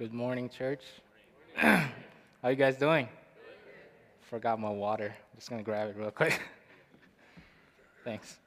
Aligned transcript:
Good 0.00 0.14
morning, 0.14 0.48
church. 0.48 0.80
How 1.56 2.48
you 2.48 2.56
guys 2.56 2.78
doing? 2.78 3.06
Forgot 4.22 4.58
my 4.58 4.70
water. 4.70 5.14
I'm 5.14 5.36
just 5.36 5.50
gonna 5.50 5.62
grab 5.62 5.90
it 5.90 5.96
real 5.98 6.10
quick. 6.10 6.40
Thanks. 8.04 8.38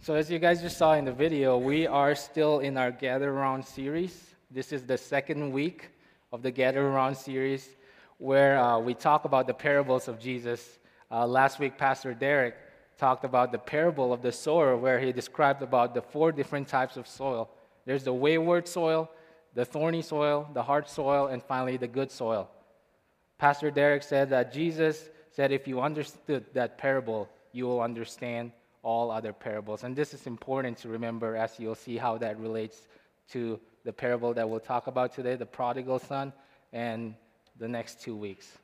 So, 0.00 0.14
as 0.14 0.30
you 0.30 0.38
guys 0.38 0.62
just 0.62 0.78
saw 0.78 0.94
in 0.94 1.04
the 1.04 1.12
video, 1.12 1.58
we 1.58 1.86
are 1.86 2.14
still 2.14 2.60
in 2.60 2.78
our 2.78 2.90
Gather 2.90 3.28
Around 3.28 3.62
series. 3.66 4.34
This 4.50 4.72
is 4.72 4.84
the 4.84 4.96
second 4.96 5.52
week 5.52 5.90
of 6.32 6.40
the 6.40 6.50
Gather 6.50 6.88
Around 6.88 7.14
series 7.14 7.76
where 8.16 8.58
uh, 8.58 8.78
we 8.78 8.94
talk 8.94 9.26
about 9.26 9.46
the 9.46 9.52
parables 9.52 10.08
of 10.08 10.18
Jesus. 10.18 10.78
Uh, 11.10 11.26
last 11.26 11.58
week, 11.58 11.76
Pastor 11.76 12.14
Derek 12.14 12.54
talked 12.96 13.22
about 13.22 13.52
the 13.52 13.58
parable 13.58 14.14
of 14.14 14.22
the 14.22 14.32
sower, 14.32 14.78
where 14.78 14.98
he 14.98 15.12
described 15.12 15.60
about 15.60 15.92
the 15.92 16.00
four 16.00 16.32
different 16.32 16.68
types 16.68 16.96
of 16.96 17.06
soil. 17.06 17.50
There's 17.84 18.04
the 18.04 18.14
wayward 18.14 18.66
soil, 18.66 19.10
the 19.54 19.64
thorny 19.64 20.02
soil, 20.02 20.48
the 20.54 20.62
hard 20.62 20.88
soil, 20.88 21.26
and 21.26 21.42
finally 21.42 21.76
the 21.76 21.88
good 21.88 22.10
soil. 22.10 22.48
Pastor 23.38 23.70
Derek 23.70 24.02
said 24.02 24.30
that 24.30 24.52
Jesus 24.52 25.10
said 25.30 25.52
if 25.52 25.66
you 25.66 25.80
understood 25.80 26.44
that 26.54 26.78
parable, 26.78 27.28
you 27.52 27.66
will 27.66 27.80
understand 27.80 28.52
all 28.82 29.10
other 29.10 29.32
parables. 29.32 29.84
And 29.84 29.94
this 29.94 30.14
is 30.14 30.26
important 30.26 30.78
to 30.78 30.88
remember 30.88 31.36
as 31.36 31.58
you'll 31.58 31.74
see 31.74 31.96
how 31.96 32.18
that 32.18 32.38
relates 32.38 32.88
to 33.30 33.58
the 33.84 33.92
parable 33.92 34.34
that 34.34 34.48
we'll 34.48 34.60
talk 34.60 34.86
about 34.86 35.14
today, 35.14 35.36
the 35.36 35.46
prodigal 35.46 35.98
son, 35.98 36.32
and 36.72 37.14
the 37.58 37.68
next 37.68 38.00
two 38.00 38.16
weeks. 38.16 38.58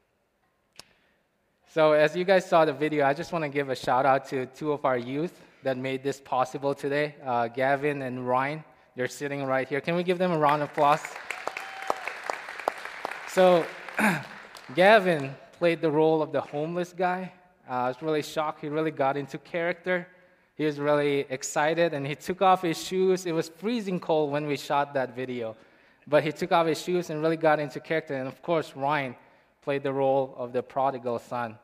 So, 1.71 1.93
as 1.93 2.17
you 2.17 2.25
guys 2.25 2.47
saw 2.47 2.65
the 2.65 2.73
video, 2.73 3.07
I 3.07 3.15
just 3.15 3.33
want 3.33 3.45
to 3.45 3.49
give 3.49 3.69
a 3.69 3.77
shout 3.77 4.07
out 4.07 4.29
to 4.31 4.47
two 4.47 4.73
of 4.73 4.85
our 4.85 4.97
youth 4.97 5.39
that 5.63 5.77
made 5.77 6.03
this 6.03 6.21
possible 6.21 6.75
today 6.75 7.15
uh, 7.25 7.49
Gavin 7.49 8.03
and 8.03 8.27
Ryan. 8.27 8.65
They're 8.99 9.07
sitting 9.07 9.45
right 9.45 9.69
here. 9.69 9.81
Can 9.81 9.95
we 9.95 10.03
give 10.03 10.19
them 10.19 10.33
a 10.33 10.39
round 10.39 10.61
of 10.61 10.71
applause? 10.71 11.01
So, 13.29 13.65
Gavin 14.75 15.37
played 15.53 15.81
the 15.81 15.89
role 15.89 16.21
of 16.21 16.33
the 16.33 16.41
homeless 16.41 16.93
guy. 16.93 17.33
Uh, 17.71 17.75
I 17.75 17.87
was 17.87 18.03
really 18.03 18.23
shocked. 18.23 18.61
He 18.61 18.69
really 18.69 18.91
got 18.91 19.17
into 19.17 19.39
character. 19.39 20.09
He 20.57 20.65
was 20.65 20.81
really 20.81 21.27
excited 21.31 21.95
and 21.95 22.05
he 22.05 22.17
took 22.17 22.43
off 22.43 22.63
his 22.63 22.77
shoes. 22.77 23.25
It 23.25 23.31
was 23.31 23.49
freezing 23.49 24.01
cold 24.01 24.33
when 24.33 24.49
we 24.49 24.57
shot 24.57 24.95
that 24.95 25.15
video. 25.15 25.55
But 26.09 26.25
he 26.25 26.33
took 26.33 26.51
off 26.51 26.67
his 26.67 26.83
shoes 26.83 27.11
and 27.11 27.23
really 27.23 27.37
got 27.37 27.61
into 27.61 27.79
character. 27.79 28.15
And 28.15 28.27
of 28.27 28.43
course, 28.43 28.75
Ryan 28.75 29.15
played 29.63 29.85
the 29.85 29.93
role 29.93 30.35
of 30.37 30.53
the 30.53 30.65
prodigal 30.65 31.21
son. 31.21 31.57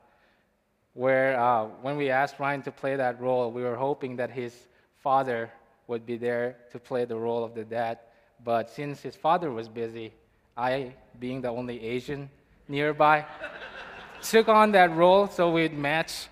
Where 0.92 1.36
uh, 1.40 1.64
when 1.82 1.96
we 1.96 2.10
asked 2.10 2.38
Ryan 2.38 2.62
to 2.62 2.70
play 2.70 2.94
that 2.94 3.20
role, 3.20 3.50
we 3.50 3.64
were 3.64 3.74
hoping 3.74 4.14
that 4.18 4.30
his 4.30 4.54
father 5.02 5.50
would 5.86 6.06
be 6.06 6.16
there 6.16 6.56
to 6.72 6.78
play 6.78 7.04
the 7.04 7.16
role 7.16 7.44
of 7.44 7.54
the 7.54 7.64
dad. 7.64 7.98
But 8.42 8.70
since 8.70 9.00
his 9.00 9.16
father 9.16 9.50
was 9.50 9.68
busy, 9.68 10.12
I, 10.56 10.94
being 11.18 11.40
the 11.40 11.48
only 11.48 11.82
Asian 11.82 12.30
nearby, 12.68 13.24
took 14.22 14.48
on 14.48 14.72
that 14.72 14.94
role 14.94 15.28
so 15.28 15.50
we'd 15.50 15.76
match. 15.76 16.28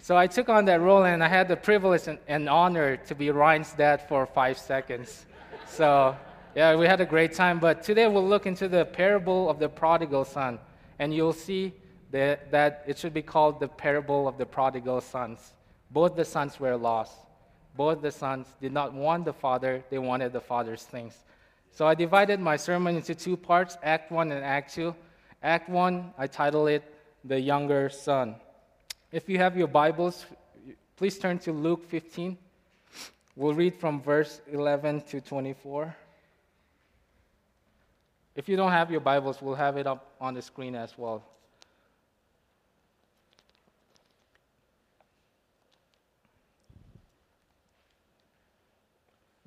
So 0.00 0.16
I 0.16 0.26
took 0.26 0.48
on 0.48 0.66
that 0.66 0.80
role 0.80 1.04
and 1.04 1.24
I 1.24 1.28
had 1.28 1.48
the 1.48 1.56
privilege 1.56 2.06
and, 2.06 2.18
and 2.28 2.48
honor 2.48 2.96
to 2.96 3.14
be 3.14 3.30
Ryan's 3.30 3.72
dad 3.72 4.06
for 4.08 4.26
five 4.26 4.58
seconds. 4.58 5.24
So, 5.66 6.16
yeah, 6.54 6.76
we 6.76 6.86
had 6.86 7.00
a 7.00 7.06
great 7.06 7.32
time. 7.32 7.58
But 7.58 7.82
today 7.82 8.06
we'll 8.06 8.26
look 8.26 8.46
into 8.46 8.68
the 8.68 8.84
parable 8.84 9.48
of 9.48 9.58
the 9.58 9.68
prodigal 9.68 10.26
son, 10.26 10.58
and 10.98 11.14
you'll 11.14 11.32
see 11.32 11.72
that, 12.10 12.50
that 12.50 12.84
it 12.86 12.98
should 12.98 13.14
be 13.14 13.22
called 13.22 13.60
the 13.60 13.68
parable 13.68 14.28
of 14.28 14.36
the 14.36 14.44
prodigal 14.44 15.00
sons. 15.00 15.54
Both 15.90 16.16
the 16.16 16.24
sons 16.24 16.60
were 16.60 16.76
lost 16.76 17.14
both 17.76 18.02
the 18.02 18.10
sons 18.10 18.46
did 18.60 18.72
not 18.72 18.92
want 18.92 19.24
the 19.24 19.32
father, 19.32 19.82
they 19.90 19.98
wanted 19.98 20.32
the 20.32 20.40
father's 20.40 20.82
things. 20.82 21.16
So 21.70 21.86
I 21.86 21.94
divided 21.94 22.38
my 22.38 22.56
sermon 22.56 22.96
into 22.96 23.14
two 23.14 23.36
parts 23.36 23.78
Act 23.82 24.12
1 24.12 24.30
and 24.30 24.44
Act 24.44 24.74
2. 24.74 24.94
Act 25.42 25.68
1, 25.68 26.14
I 26.18 26.26
title 26.26 26.66
it 26.66 26.82
The 27.24 27.40
Younger 27.40 27.88
Son. 27.88 28.36
If 29.10 29.28
you 29.28 29.38
have 29.38 29.56
your 29.56 29.68
Bibles, 29.68 30.26
please 30.96 31.18
turn 31.18 31.38
to 31.40 31.52
Luke 31.52 31.88
15. 31.88 32.36
We'll 33.34 33.54
read 33.54 33.74
from 33.74 34.02
verse 34.02 34.42
11 34.52 35.02
to 35.08 35.20
24. 35.20 35.96
If 38.34 38.48
you 38.48 38.56
don't 38.56 38.72
have 38.72 38.90
your 38.90 39.00
Bibles, 39.00 39.40
we'll 39.40 39.54
have 39.54 39.76
it 39.76 39.86
up 39.86 40.14
on 40.20 40.34
the 40.34 40.42
screen 40.42 40.74
as 40.74 40.96
well. 40.96 41.24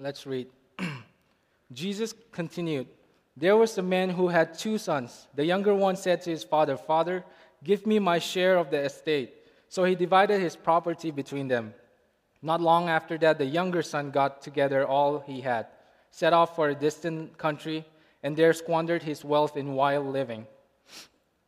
Let's 0.05 0.27
read. 0.27 0.45
Jesus 1.73 2.13
continued 2.31 2.85
There 3.35 3.57
was 3.57 3.75
a 3.79 3.81
man 3.81 4.11
who 4.11 4.27
had 4.27 4.53
two 4.53 4.77
sons. 4.77 5.27
The 5.33 5.43
younger 5.43 5.73
one 5.73 5.95
said 5.95 6.21
to 6.21 6.29
his 6.29 6.43
father, 6.43 6.77
Father, 6.77 7.25
give 7.63 7.87
me 7.87 7.97
my 7.97 8.19
share 8.19 8.57
of 8.57 8.69
the 8.69 8.81
estate. 8.85 9.33
So 9.67 9.83
he 9.83 9.95
divided 9.95 10.39
his 10.39 10.55
property 10.55 11.09
between 11.09 11.47
them. 11.47 11.73
Not 12.43 12.61
long 12.61 12.87
after 12.87 13.17
that, 13.17 13.39
the 13.39 13.47
younger 13.47 13.81
son 13.81 14.11
got 14.11 14.43
together 14.43 14.85
all 14.85 15.23
he 15.25 15.41
had, 15.41 15.65
set 16.11 16.33
off 16.33 16.55
for 16.55 16.69
a 16.69 16.75
distant 16.75 17.39
country, 17.39 17.83
and 18.21 18.37
there 18.37 18.53
squandered 18.53 19.01
his 19.01 19.25
wealth 19.25 19.57
in 19.57 19.73
wild 19.73 20.05
living. 20.05 20.45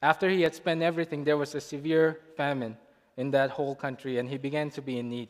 After 0.01 0.28
he 0.29 0.41
had 0.41 0.56
spent 0.56 0.81
everything, 0.81 1.24
there 1.24 1.38
was 1.38 1.53
a 1.53 1.62
severe 1.62 2.22
famine 2.35 2.75
in 3.18 3.29
that 3.38 3.51
whole 3.51 3.75
country, 3.75 4.18
and 4.18 4.28
he 4.28 4.39
began 4.39 4.72
to 4.72 4.81
be 4.81 4.97
in 4.97 5.09
need. 5.12 5.29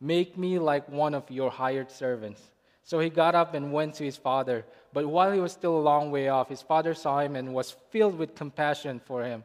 Make 0.00 0.36
me 0.36 0.58
like 0.58 0.88
one 0.88 1.14
of 1.14 1.30
your 1.30 1.50
hired 1.50 1.90
servants. 1.90 2.42
So 2.82 3.00
he 3.00 3.10
got 3.10 3.34
up 3.34 3.54
and 3.54 3.72
went 3.72 3.94
to 3.94 4.04
his 4.04 4.16
father. 4.16 4.64
But 4.92 5.06
while 5.06 5.32
he 5.32 5.40
was 5.40 5.52
still 5.52 5.76
a 5.76 5.80
long 5.80 6.10
way 6.10 6.28
off, 6.28 6.48
his 6.48 6.62
father 6.62 6.94
saw 6.94 7.20
him 7.20 7.34
and 7.34 7.54
was 7.54 7.76
filled 7.90 8.18
with 8.18 8.34
compassion 8.34 9.00
for 9.04 9.24
him. 9.24 9.42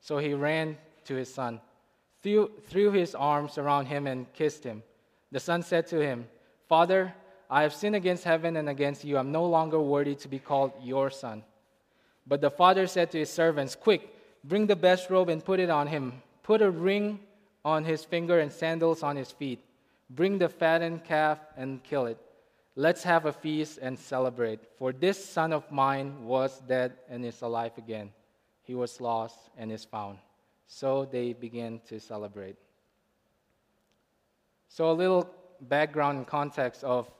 So 0.00 0.18
he 0.18 0.34
ran 0.34 0.76
to 1.04 1.14
his 1.14 1.32
son, 1.32 1.60
threw, 2.22 2.50
threw 2.68 2.90
his 2.90 3.14
arms 3.14 3.56
around 3.56 3.86
him, 3.86 4.06
and 4.06 4.30
kissed 4.34 4.64
him. 4.64 4.82
The 5.30 5.40
son 5.40 5.62
said 5.62 5.86
to 5.88 6.00
him, 6.00 6.26
Father, 6.68 7.14
I 7.48 7.62
have 7.62 7.72
sinned 7.72 7.96
against 7.96 8.24
heaven 8.24 8.56
and 8.56 8.68
against 8.68 9.04
you. 9.04 9.16
I'm 9.16 9.32
no 9.32 9.46
longer 9.46 9.80
worthy 9.80 10.14
to 10.16 10.28
be 10.28 10.38
called 10.38 10.72
your 10.82 11.10
son. 11.10 11.44
But 12.26 12.40
the 12.40 12.50
father 12.50 12.86
said 12.86 13.10
to 13.12 13.18
his 13.18 13.30
servants, 13.30 13.74
Quick, 13.74 14.08
bring 14.44 14.66
the 14.66 14.76
best 14.76 15.08
robe 15.08 15.28
and 15.28 15.44
put 15.44 15.60
it 15.60 15.70
on 15.70 15.86
him. 15.86 16.22
Put 16.42 16.60
a 16.60 16.70
ring 16.70 17.20
on 17.64 17.84
his 17.84 18.04
finger 18.04 18.40
and 18.40 18.52
sandals 18.52 19.02
on 19.02 19.16
his 19.16 19.30
feet 19.30 19.60
Bring 20.14 20.38
the 20.38 20.48
fattened 20.48 21.04
calf 21.04 21.38
and 21.56 21.82
kill 21.82 22.06
it. 22.06 22.18
Let's 22.76 23.02
have 23.02 23.24
a 23.26 23.32
feast 23.32 23.78
and 23.80 23.98
celebrate. 23.98 24.60
For 24.76 24.92
this 24.92 25.22
son 25.24 25.52
of 25.52 25.70
mine 25.70 26.24
was 26.24 26.60
dead 26.60 26.92
and 27.08 27.24
is 27.24 27.40
alive 27.40 27.72
again. 27.78 28.10
He 28.62 28.74
was 28.74 29.00
lost 29.00 29.38
and 29.56 29.72
is 29.72 29.84
found. 29.84 30.18
So 30.66 31.06
they 31.10 31.32
began 31.32 31.80
to 31.88 31.98
celebrate. 31.98 32.56
So, 34.68 34.90
a 34.90 34.92
little 34.92 35.28
background 35.60 36.18
and 36.18 36.26
context 36.26 36.82
of 36.82 37.10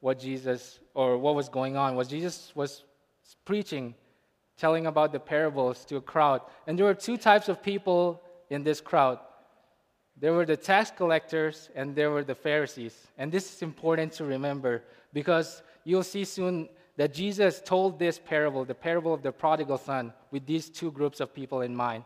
what 0.00 0.18
Jesus 0.18 0.80
or 0.94 1.18
what 1.18 1.34
was 1.34 1.48
going 1.48 1.76
on 1.76 1.96
was 1.96 2.08
Jesus 2.08 2.52
was 2.54 2.84
preaching, 3.44 3.94
telling 4.56 4.86
about 4.86 5.12
the 5.12 5.20
parables 5.20 5.84
to 5.86 5.96
a 5.96 6.00
crowd. 6.00 6.40
And 6.66 6.78
there 6.78 6.86
were 6.86 6.94
two 6.94 7.16
types 7.16 7.48
of 7.48 7.62
people 7.62 8.22
in 8.48 8.64
this 8.64 8.80
crowd 8.80 9.18
there 10.16 10.32
were 10.32 10.46
the 10.46 10.56
tax 10.56 10.90
collectors 10.90 11.70
and 11.74 11.94
there 11.94 12.10
were 12.10 12.24
the 12.24 12.34
Pharisees. 12.34 13.08
And 13.18 13.32
this 13.32 13.52
is 13.52 13.62
important 13.62 14.12
to 14.14 14.24
remember 14.24 14.82
because 15.12 15.62
you'll 15.84 16.04
see 16.04 16.24
soon 16.24 16.68
that 16.96 17.12
Jesus 17.12 17.60
told 17.60 17.98
this 17.98 18.18
parable, 18.18 18.64
the 18.64 18.74
parable 18.74 19.12
of 19.12 19.22
the 19.22 19.32
prodigal 19.32 19.78
son, 19.78 20.12
with 20.30 20.46
these 20.46 20.70
two 20.70 20.92
groups 20.92 21.20
of 21.20 21.34
people 21.34 21.62
in 21.62 21.74
mind. 21.74 22.04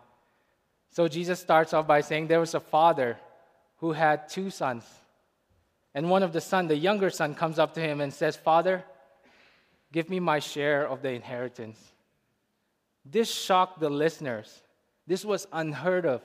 So 0.90 1.06
Jesus 1.08 1.38
starts 1.38 1.74
off 1.74 1.86
by 1.86 2.00
saying 2.00 2.26
there 2.26 2.40
was 2.40 2.54
a 2.54 2.60
father 2.60 3.18
who 3.76 3.92
had 3.92 4.28
two 4.28 4.50
sons. 4.50 4.84
And 5.94 6.08
one 6.08 6.22
of 6.22 6.32
the 6.32 6.40
son, 6.40 6.68
the 6.68 6.76
younger 6.76 7.10
son, 7.10 7.34
comes 7.34 7.58
up 7.58 7.74
to 7.74 7.80
him 7.80 8.00
and 8.00 8.12
says, 8.12 8.36
Father, 8.36 8.84
give 9.92 10.08
me 10.08 10.20
my 10.20 10.38
share 10.38 10.88
of 10.88 11.02
the 11.02 11.10
inheritance. 11.10 11.78
This 13.04 13.30
shocked 13.30 13.80
the 13.80 13.90
listeners. 13.90 14.62
This 15.06 15.24
was 15.24 15.46
unheard 15.52 16.06
of. 16.06 16.22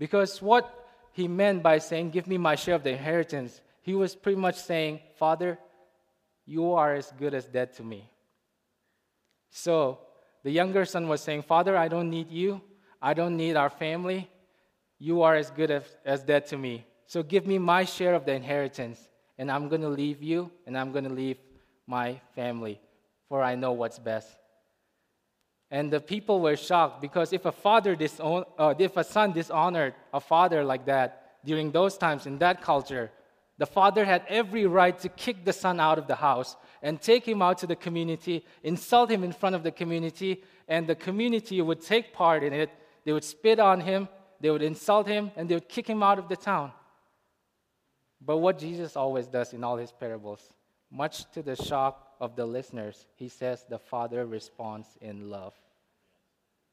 Because 0.00 0.40
what 0.40 0.88
he 1.12 1.28
meant 1.28 1.62
by 1.62 1.76
saying, 1.78 2.10
Give 2.10 2.26
me 2.26 2.38
my 2.38 2.54
share 2.56 2.74
of 2.74 2.82
the 2.82 2.90
inheritance, 2.90 3.60
he 3.82 3.94
was 3.94 4.16
pretty 4.16 4.40
much 4.40 4.56
saying, 4.56 5.00
Father, 5.18 5.58
you 6.46 6.72
are 6.72 6.94
as 6.94 7.12
good 7.18 7.34
as 7.34 7.44
dead 7.44 7.74
to 7.74 7.84
me. 7.84 8.10
So 9.50 9.98
the 10.42 10.50
younger 10.50 10.86
son 10.86 11.06
was 11.06 11.20
saying, 11.20 11.42
Father, 11.42 11.76
I 11.76 11.88
don't 11.88 12.08
need 12.08 12.30
you. 12.30 12.62
I 13.02 13.12
don't 13.12 13.36
need 13.36 13.56
our 13.56 13.68
family. 13.68 14.30
You 14.98 15.22
are 15.22 15.36
as 15.36 15.50
good 15.50 15.70
as, 15.70 15.84
as 16.04 16.22
dead 16.24 16.46
to 16.46 16.56
me. 16.56 16.86
So 17.06 17.22
give 17.22 17.46
me 17.46 17.58
my 17.58 17.84
share 17.84 18.14
of 18.14 18.24
the 18.24 18.32
inheritance, 18.32 18.98
and 19.36 19.50
I'm 19.50 19.68
going 19.68 19.82
to 19.82 19.88
leave 19.88 20.22
you, 20.22 20.50
and 20.66 20.78
I'm 20.78 20.92
going 20.92 21.04
to 21.04 21.12
leave 21.12 21.38
my 21.86 22.20
family, 22.34 22.80
for 23.28 23.42
I 23.42 23.54
know 23.54 23.72
what's 23.72 23.98
best. 23.98 24.28
And 25.70 25.92
the 25.92 26.00
people 26.00 26.40
were 26.40 26.56
shocked 26.56 27.00
because 27.00 27.32
if 27.32 27.44
a 27.44 27.52
father 27.52 27.94
disown, 27.94 28.44
uh, 28.58 28.74
if 28.78 28.96
a 28.96 29.04
son 29.04 29.32
dishonored 29.32 29.94
a 30.12 30.20
father 30.20 30.64
like 30.64 30.86
that 30.86 31.38
during 31.44 31.70
those 31.70 31.96
times 31.96 32.26
in 32.26 32.38
that 32.38 32.60
culture, 32.60 33.10
the 33.56 33.66
father 33.66 34.04
had 34.04 34.24
every 34.28 34.66
right 34.66 34.98
to 35.00 35.08
kick 35.08 35.44
the 35.44 35.52
son 35.52 35.78
out 35.78 35.98
of 35.98 36.06
the 36.06 36.16
house 36.16 36.56
and 36.82 37.00
take 37.00 37.28
him 37.28 37.42
out 37.42 37.58
to 37.58 37.66
the 37.66 37.76
community, 37.76 38.44
insult 38.64 39.10
him 39.10 39.22
in 39.22 39.32
front 39.32 39.54
of 39.54 39.62
the 39.62 39.70
community, 39.70 40.42
and 40.66 40.86
the 40.86 40.94
community 40.94 41.60
would 41.60 41.82
take 41.82 42.12
part 42.12 42.42
in 42.42 42.52
it. 42.52 42.70
They 43.04 43.12
would 43.12 43.24
spit 43.24 43.60
on 43.60 43.80
him, 43.80 44.08
they 44.40 44.50
would 44.50 44.62
insult 44.62 45.06
him, 45.06 45.30
and 45.36 45.48
they 45.48 45.54
would 45.54 45.68
kick 45.68 45.86
him 45.86 46.02
out 46.02 46.18
of 46.18 46.28
the 46.28 46.36
town. 46.36 46.72
But 48.20 48.38
what 48.38 48.58
Jesus 48.58 48.96
always 48.96 49.26
does 49.26 49.52
in 49.52 49.62
all 49.62 49.76
his 49.76 49.92
parables, 49.92 50.52
much 50.90 51.30
to 51.32 51.42
the 51.42 51.54
shock 51.54 52.09
of 52.20 52.36
the 52.36 52.46
listeners, 52.46 53.06
he 53.16 53.28
says 53.28 53.64
the 53.68 53.78
father 53.78 54.26
responds 54.26 54.86
in 55.00 55.30
love. 55.30 55.54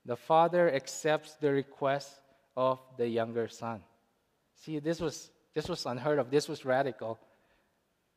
The 0.06 0.18
father 0.18 0.72
accepts 0.74 1.34
the 1.36 1.52
request 1.52 2.10
of 2.56 2.80
the 2.98 3.08
younger 3.08 3.48
son. 3.48 3.82
See, 4.56 4.80
this 4.80 5.00
was, 5.00 5.30
this 5.54 5.70
was 5.70 5.86
unheard 5.86 6.20
of, 6.20 6.32
this 6.32 6.50
was 6.50 6.66
radical. 6.66 7.20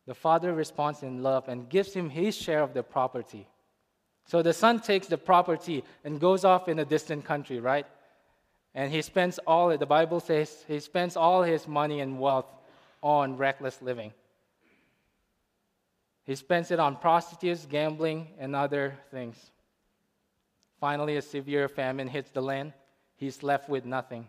The 0.06 0.14
father 0.14 0.54
responds 0.54 1.02
in 1.02 1.22
love 1.22 1.48
and 1.48 1.68
gives 1.68 1.92
him 1.92 2.10
his 2.10 2.36
share 2.36 2.62
of 2.62 2.74
the 2.74 2.82
property. 2.82 3.46
So 4.26 4.42
the 4.42 4.52
son 4.52 4.80
takes 4.80 5.06
the 5.06 5.18
property 5.18 5.84
and 6.04 6.20
goes 6.20 6.44
off 6.44 6.68
in 6.68 6.78
a 6.78 6.84
distant 6.84 7.24
country, 7.24 7.60
right? 7.60 7.86
And 8.74 8.92
he 8.92 9.02
spends 9.02 9.38
all, 9.46 9.76
the 9.76 9.86
Bible 9.86 10.20
says, 10.20 10.64
he 10.68 10.80
spends 10.80 11.16
all 11.16 11.42
his 11.42 11.66
money 11.66 12.00
and 12.00 12.20
wealth 12.20 12.46
on 13.02 13.36
reckless 13.36 13.82
living. 13.82 14.12
He 16.30 16.36
spends 16.36 16.70
it 16.70 16.78
on 16.78 16.94
prostitutes, 16.94 17.66
gambling, 17.66 18.28
and 18.38 18.54
other 18.54 18.96
things. 19.10 19.34
Finally, 20.78 21.16
a 21.16 21.22
severe 21.22 21.66
famine 21.66 22.06
hits 22.06 22.30
the 22.30 22.40
land. 22.40 22.72
He's 23.16 23.42
left 23.42 23.68
with 23.68 23.84
nothing. 23.84 24.28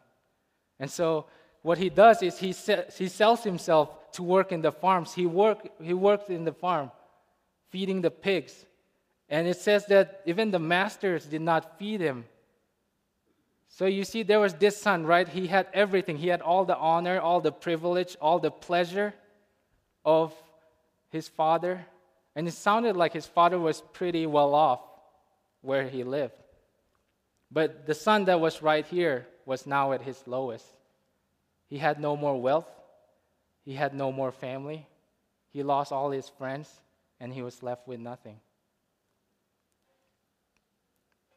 And 0.79 0.89
so, 0.89 1.27
what 1.61 1.77
he 1.77 1.91
does 1.91 2.23
is 2.23 2.39
he, 2.39 2.55
he 2.97 3.07
sells 3.07 3.43
himself 3.43 4.11
to 4.13 4.23
work 4.23 4.51
in 4.51 4.63
the 4.63 4.71
farms. 4.71 5.13
He, 5.13 5.27
work, 5.27 5.59
he 5.79 5.93
worked 5.93 6.31
in 6.31 6.43
the 6.43 6.53
farm, 6.53 6.89
feeding 7.69 8.01
the 8.01 8.09
pigs. 8.09 8.65
And 9.29 9.47
it 9.47 9.57
says 9.57 9.85
that 9.85 10.21
even 10.25 10.49
the 10.49 10.57
masters 10.57 11.27
did 11.27 11.43
not 11.43 11.77
feed 11.77 12.01
him. 12.01 12.25
So 13.67 13.85
you 13.85 14.05
see, 14.05 14.23
there 14.23 14.39
was 14.39 14.55
this 14.55 14.75
son, 14.75 15.05
right? 15.05 15.27
He 15.27 15.45
had 15.45 15.67
everything. 15.71 16.17
He 16.17 16.29
had 16.29 16.41
all 16.41 16.65
the 16.65 16.77
honor, 16.77 17.19
all 17.19 17.41
the 17.41 17.51
privilege, 17.51 18.17
all 18.19 18.39
the 18.39 18.49
pleasure 18.49 19.13
of 20.03 20.33
his 21.11 21.27
father. 21.27 21.85
And 22.35 22.47
it 22.47 22.53
sounded 22.53 22.95
like 22.95 23.13
his 23.13 23.25
father 23.25 23.59
was 23.59 23.81
pretty 23.93 24.25
well 24.25 24.53
off 24.53 24.81
where 25.61 25.87
he 25.87 26.03
lived. 26.03 26.33
But 27.51 27.85
the 27.85 27.93
son 27.93 28.25
that 28.25 28.39
was 28.39 28.61
right 28.61 28.85
here 28.85 29.27
was 29.45 29.67
now 29.67 29.91
at 29.91 30.01
his 30.01 30.23
lowest. 30.25 30.65
He 31.67 31.77
had 31.77 31.99
no 31.99 32.15
more 32.15 32.39
wealth, 32.39 32.69
he 33.63 33.73
had 33.73 33.93
no 33.93 34.11
more 34.11 34.31
family. 34.31 34.87
He 35.49 35.63
lost 35.63 35.91
all 35.91 36.11
his 36.11 36.29
friends, 36.29 36.69
and 37.19 37.33
he 37.33 37.41
was 37.41 37.61
left 37.61 37.85
with 37.85 37.99
nothing. 37.99 38.39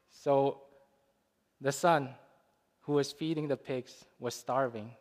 So 0.08 0.62
the 1.60 1.72
son 1.72 2.10
who 2.82 2.92
was 2.92 3.10
feeding 3.10 3.48
the 3.48 3.56
pigs 3.56 4.04
was 4.20 4.34
starving. 4.34 4.92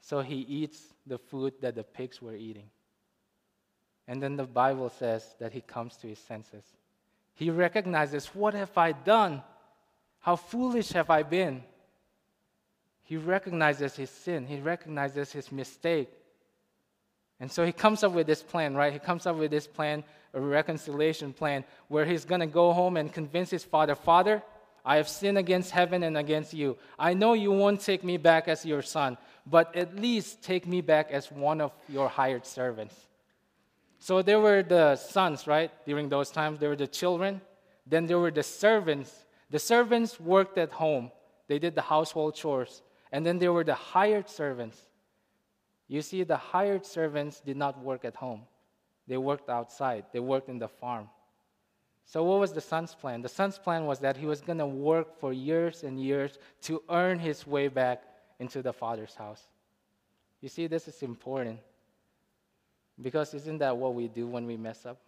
So 0.00 0.20
he 0.20 0.36
eats 0.36 0.94
the 1.06 1.18
food 1.18 1.54
that 1.60 1.74
the 1.74 1.82
pigs 1.82 2.22
were 2.22 2.36
eating. 2.36 2.70
And 4.08 4.22
then 4.22 4.36
the 4.36 4.44
Bible 4.44 4.88
says 4.88 5.36
that 5.38 5.52
he 5.52 5.60
comes 5.60 5.96
to 5.98 6.06
his 6.08 6.18
senses. 6.18 6.64
He 7.34 7.50
recognizes, 7.50 8.26
What 8.34 8.54
have 8.54 8.76
I 8.76 8.92
done? 8.92 9.42
How 10.20 10.34
foolish 10.34 10.90
have 10.92 11.10
I 11.10 11.22
been? 11.22 11.62
He 13.04 13.16
recognizes 13.16 13.94
his 13.94 14.10
sin, 14.10 14.46
he 14.46 14.60
recognizes 14.60 15.30
his 15.30 15.52
mistake. 15.52 16.08
And 17.40 17.52
so 17.52 17.64
he 17.64 17.70
comes 17.70 18.02
up 18.02 18.12
with 18.12 18.26
this 18.26 18.42
plan, 18.42 18.74
right? 18.74 18.92
He 18.92 18.98
comes 18.98 19.24
up 19.24 19.36
with 19.36 19.52
this 19.52 19.66
plan, 19.66 20.02
a 20.34 20.40
reconciliation 20.40 21.32
plan, 21.32 21.64
where 21.86 22.04
he's 22.04 22.24
going 22.24 22.40
to 22.40 22.48
go 22.48 22.72
home 22.72 22.96
and 22.96 23.12
convince 23.12 23.50
his 23.50 23.62
father 23.62 23.94
Father, 23.94 24.42
I 24.84 24.96
have 24.96 25.08
sinned 25.08 25.38
against 25.38 25.70
heaven 25.70 26.02
and 26.02 26.16
against 26.16 26.54
you. 26.54 26.78
I 26.98 27.14
know 27.14 27.34
you 27.34 27.52
won't 27.52 27.80
take 27.80 28.02
me 28.02 28.16
back 28.16 28.48
as 28.48 28.64
your 28.64 28.82
son, 28.82 29.18
but 29.46 29.76
at 29.76 29.94
least 29.94 30.42
take 30.42 30.66
me 30.66 30.80
back 30.80 31.10
as 31.10 31.30
one 31.30 31.60
of 31.60 31.72
your 31.88 32.08
hired 32.08 32.46
servants. 32.46 33.07
So 33.98 34.22
there 34.22 34.40
were 34.40 34.62
the 34.62 34.96
sons, 34.96 35.46
right? 35.46 35.70
During 35.84 36.08
those 36.08 36.30
times, 36.30 36.58
there 36.60 36.68
were 36.68 36.76
the 36.76 36.86
children. 36.86 37.40
Then 37.86 38.06
there 38.06 38.18
were 38.18 38.30
the 38.30 38.42
servants. 38.42 39.26
The 39.50 39.58
servants 39.58 40.20
worked 40.20 40.58
at 40.58 40.72
home, 40.72 41.10
they 41.48 41.58
did 41.58 41.74
the 41.74 41.82
household 41.82 42.34
chores. 42.34 42.82
And 43.10 43.24
then 43.24 43.38
there 43.38 43.52
were 43.54 43.64
the 43.64 43.74
hired 43.74 44.28
servants. 44.28 44.78
You 45.88 46.02
see, 46.02 46.22
the 46.22 46.36
hired 46.36 46.84
servants 46.84 47.40
did 47.40 47.56
not 47.56 47.82
work 47.82 48.04
at 48.04 48.14
home, 48.14 48.42
they 49.06 49.16
worked 49.16 49.48
outside, 49.48 50.04
they 50.12 50.20
worked 50.20 50.48
in 50.48 50.58
the 50.58 50.68
farm. 50.68 51.08
So, 52.04 52.24
what 52.24 52.40
was 52.40 52.52
the 52.52 52.60
son's 52.60 52.94
plan? 52.94 53.20
The 53.20 53.28
son's 53.28 53.58
plan 53.58 53.84
was 53.84 53.98
that 54.00 54.16
he 54.16 54.26
was 54.26 54.40
going 54.40 54.58
to 54.58 54.66
work 54.66 55.18
for 55.18 55.32
years 55.32 55.82
and 55.82 56.00
years 56.00 56.38
to 56.62 56.82
earn 56.88 57.18
his 57.18 57.46
way 57.46 57.68
back 57.68 58.02
into 58.38 58.62
the 58.62 58.72
father's 58.72 59.14
house. 59.14 59.42
You 60.40 60.48
see, 60.48 60.66
this 60.68 60.88
is 60.88 61.02
important 61.02 61.58
because 63.00 63.34
isn't 63.34 63.58
that 63.58 63.76
what 63.76 63.94
we 63.94 64.08
do 64.08 64.26
when 64.26 64.46
we 64.46 64.56
mess 64.56 64.84
up? 64.86 64.98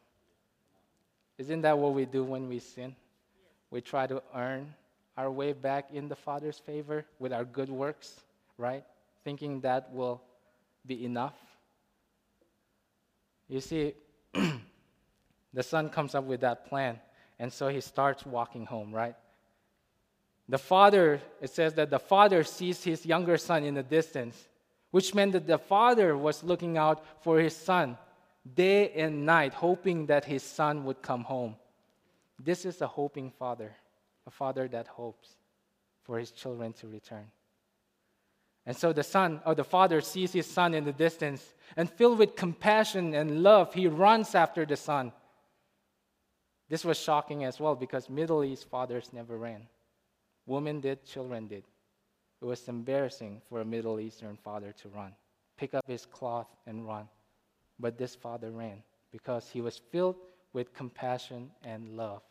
Isn't 1.39 1.63
that 1.63 1.79
what 1.79 1.95
we 1.95 2.05
do 2.05 2.23
when 2.23 2.49
we 2.49 2.59
sin? 2.59 2.95
We 3.71 3.81
try 3.81 4.07
to 4.07 4.23
earn 4.35 4.75
our 5.17 5.31
way 5.31 5.53
back 5.53 5.91
in 5.93 6.09
the 6.09 6.17
Father's 6.17 6.59
favor 6.59 7.05
with 7.19 7.33
our 7.33 7.45
good 7.45 7.69
works, 7.69 8.21
right? 8.59 8.85
Thinking 9.25 9.61
that 9.61 9.93
will 9.93 10.21
be 10.87 11.05
enough. 11.05 11.35
You 13.49 13.61
see, 13.61 13.95
the 15.53 15.63
son 15.63 15.89
comes 15.89 16.15
up 16.15 16.25
with 16.25 16.41
that 16.41 16.69
plan, 16.69 17.01
and 17.39 17.53
so 17.53 17.69
he 17.69 17.81
starts 17.81 18.25
walking 18.25 18.67
home, 18.67 18.93
right? 18.93 19.17
The 20.49 20.59
father, 20.59 21.21
it 21.41 21.51
says 21.51 21.75
that 21.75 21.91
the 21.91 21.99
father 21.99 22.45
sees 22.45 22.83
his 22.83 23.07
younger 23.07 23.39
son 23.39 23.65
in 23.65 23.75
the 23.75 23.83
distance, 23.83 24.49
which 24.91 25.15
meant 25.15 25.33
that 25.33 25.47
the 25.47 25.59
father 25.59 26.17
was 26.17 26.43
looking 26.43 26.77
out 26.77 27.05
for 27.23 27.39
his 27.39 27.57
son 27.57 27.97
day 28.55 28.91
and 28.93 29.27
night, 29.27 29.53
hoping 29.53 30.07
that 30.07 30.25
his 30.25 30.43
son 30.43 30.85
would 30.85 31.03
come 31.03 31.25
home. 31.25 31.57
This 32.39 32.65
is 32.65 32.81
a 32.81 32.87
hoping 32.87 33.31
father 33.31 33.77
a 34.27 34.31
father 34.31 34.69
that 34.69 34.87
hopes 34.87 35.29
for 36.03 36.19
his 36.19 36.31
children 36.31 36.73
to 36.75 36.87
return. 36.87 37.27
And 38.67 38.77
so 38.77 38.93
the 38.93 39.03
son 39.03 39.41
or 39.47 39.55
the 39.55 39.65
father 39.65 40.01
sees 40.01 40.33
his 40.33 40.47
son 40.47 40.75
in 40.75 40.85
the 40.85 40.93
distance, 40.93 41.55
and 41.77 41.91
filled 41.91 42.19
with 42.19 42.37
compassion 42.37 43.15
and 43.15 43.43
love, 43.43 43.75
he 43.75 43.87
runs 43.89 44.35
after 44.35 44.67
the 44.67 44.77
son. 44.77 45.13
This 46.69 46.85
was 46.85 46.99
shocking 46.99 47.45
as 47.45 47.59
well 47.59 47.75
because 47.75 48.09
Middle 48.09 48.45
East 48.45 48.69
fathers 48.69 49.11
never 49.13 49.37
ran. 49.37 49.67
Women 50.47 50.81
did, 50.81 51.05
children 51.05 51.49
did. 51.49 51.65
It 52.41 52.45
was 52.47 52.67
embarrassing 52.69 53.43
for 53.49 53.61
a 53.61 53.65
Middle 53.65 54.01
Eastern 54.01 54.37
father 54.37 54.73
to 54.83 54.89
run, 54.89 55.15
pick 55.57 55.75
up 55.75 55.87
his 55.87 56.07
cloth 56.07 56.49
and 56.67 56.87
run. 56.87 57.09
But 57.79 57.99
this 57.99 58.15
father 58.15 58.51
ran 58.51 58.83
because 59.11 59.49
he 59.51 59.61
was 59.61 59.81
filled 59.91 60.17
with 60.53 60.75
compassion 60.75 61.51
and 61.63 61.97
love. 61.97 62.23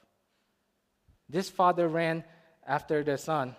This 1.30 1.50
father 1.50 1.88
ran 1.88 2.24
after 2.66 3.04
the 3.04 3.18
son. 3.18 3.56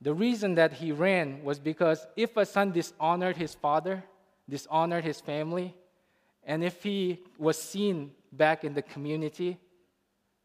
The 0.00 0.14
reason 0.14 0.54
that 0.54 0.74
he 0.74 0.92
ran 0.92 1.42
was 1.42 1.58
because 1.58 2.06
if 2.16 2.36
a 2.36 2.46
son 2.46 2.70
dishonored 2.70 3.36
his 3.36 3.54
father, 3.54 4.04
dishonored 4.48 5.04
his 5.04 5.20
family, 5.20 5.74
and 6.44 6.62
if 6.62 6.82
he 6.82 7.24
was 7.36 7.60
seen 7.60 8.12
back 8.32 8.62
in 8.62 8.74
the 8.74 8.82
community, 8.82 9.58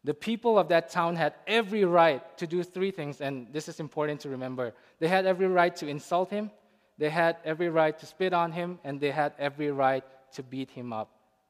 the 0.04 0.14
people 0.14 0.60
of 0.60 0.68
that 0.70 0.90
town 0.90 1.16
had 1.16 1.34
every 1.48 1.86
right 1.86 2.38
to 2.38 2.46
do 2.46 2.64
three 2.64 2.92
things, 2.92 3.22
and 3.22 3.48
this 3.54 3.70
is 3.70 3.80
important 3.80 4.20
to 4.22 4.30
remember. 4.30 4.74
They 5.00 5.08
had 5.08 5.26
every 5.26 5.48
right 5.48 5.76
to 5.78 5.88
insult 5.88 6.30
him, 6.30 6.52
they 6.98 7.10
had 7.10 7.38
every 7.44 7.70
right 7.70 7.98
to 7.98 8.06
spit 8.06 8.34
on 8.34 8.52
him, 8.52 8.80
and 8.84 9.00
they 9.00 9.12
had 9.12 9.34
every 9.40 9.72
right 9.72 10.04
to 10.34 10.44
beat 10.44 10.72
him 10.72 10.94
up 10.94 11.10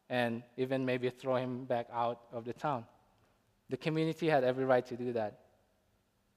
and 0.10 0.44
even 0.58 0.86
maybe 0.86 1.10
throw 1.10 1.36
him 1.36 1.66
back 1.66 1.88
out 1.92 2.22
of 2.32 2.46
the 2.46 2.54
town. 2.54 2.86
The 3.70 3.78
community 3.78 4.30
had 4.30 4.44
every 4.44 4.66
right 4.66 4.86
to 4.86 4.96
do 4.96 5.14
that. 5.14 5.40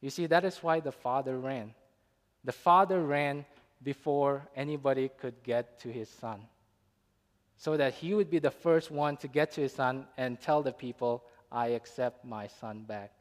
You 0.01 0.11
see, 0.11 0.27
that 0.27 0.45
is 0.45 0.63
why 0.63 0.81
the 0.81 0.93
father 0.93 1.39
ran. 1.39 1.75
The 2.45 2.53
father 2.53 3.05
ran 3.05 3.45
before 3.83 4.49
anybody 4.57 5.11
could 5.21 5.43
get 5.43 5.79
to 5.81 5.89
his 5.89 6.09
son, 6.09 6.41
so 7.57 7.77
that 7.77 7.95
he 7.95 8.15
would 8.15 8.31
be 8.31 8.39
the 8.39 8.51
first 8.51 8.91
one 8.91 9.17
to 9.19 9.29
get 9.29 9.51
to 9.53 9.61
his 9.61 9.73
son 9.73 10.07
and 10.17 10.41
tell 10.41 10.63
the 10.63 10.73
people, 10.73 11.25
I 11.51 11.69
accept 11.69 12.25
my 12.25 12.47
son 12.47 12.85
back. 12.87 13.13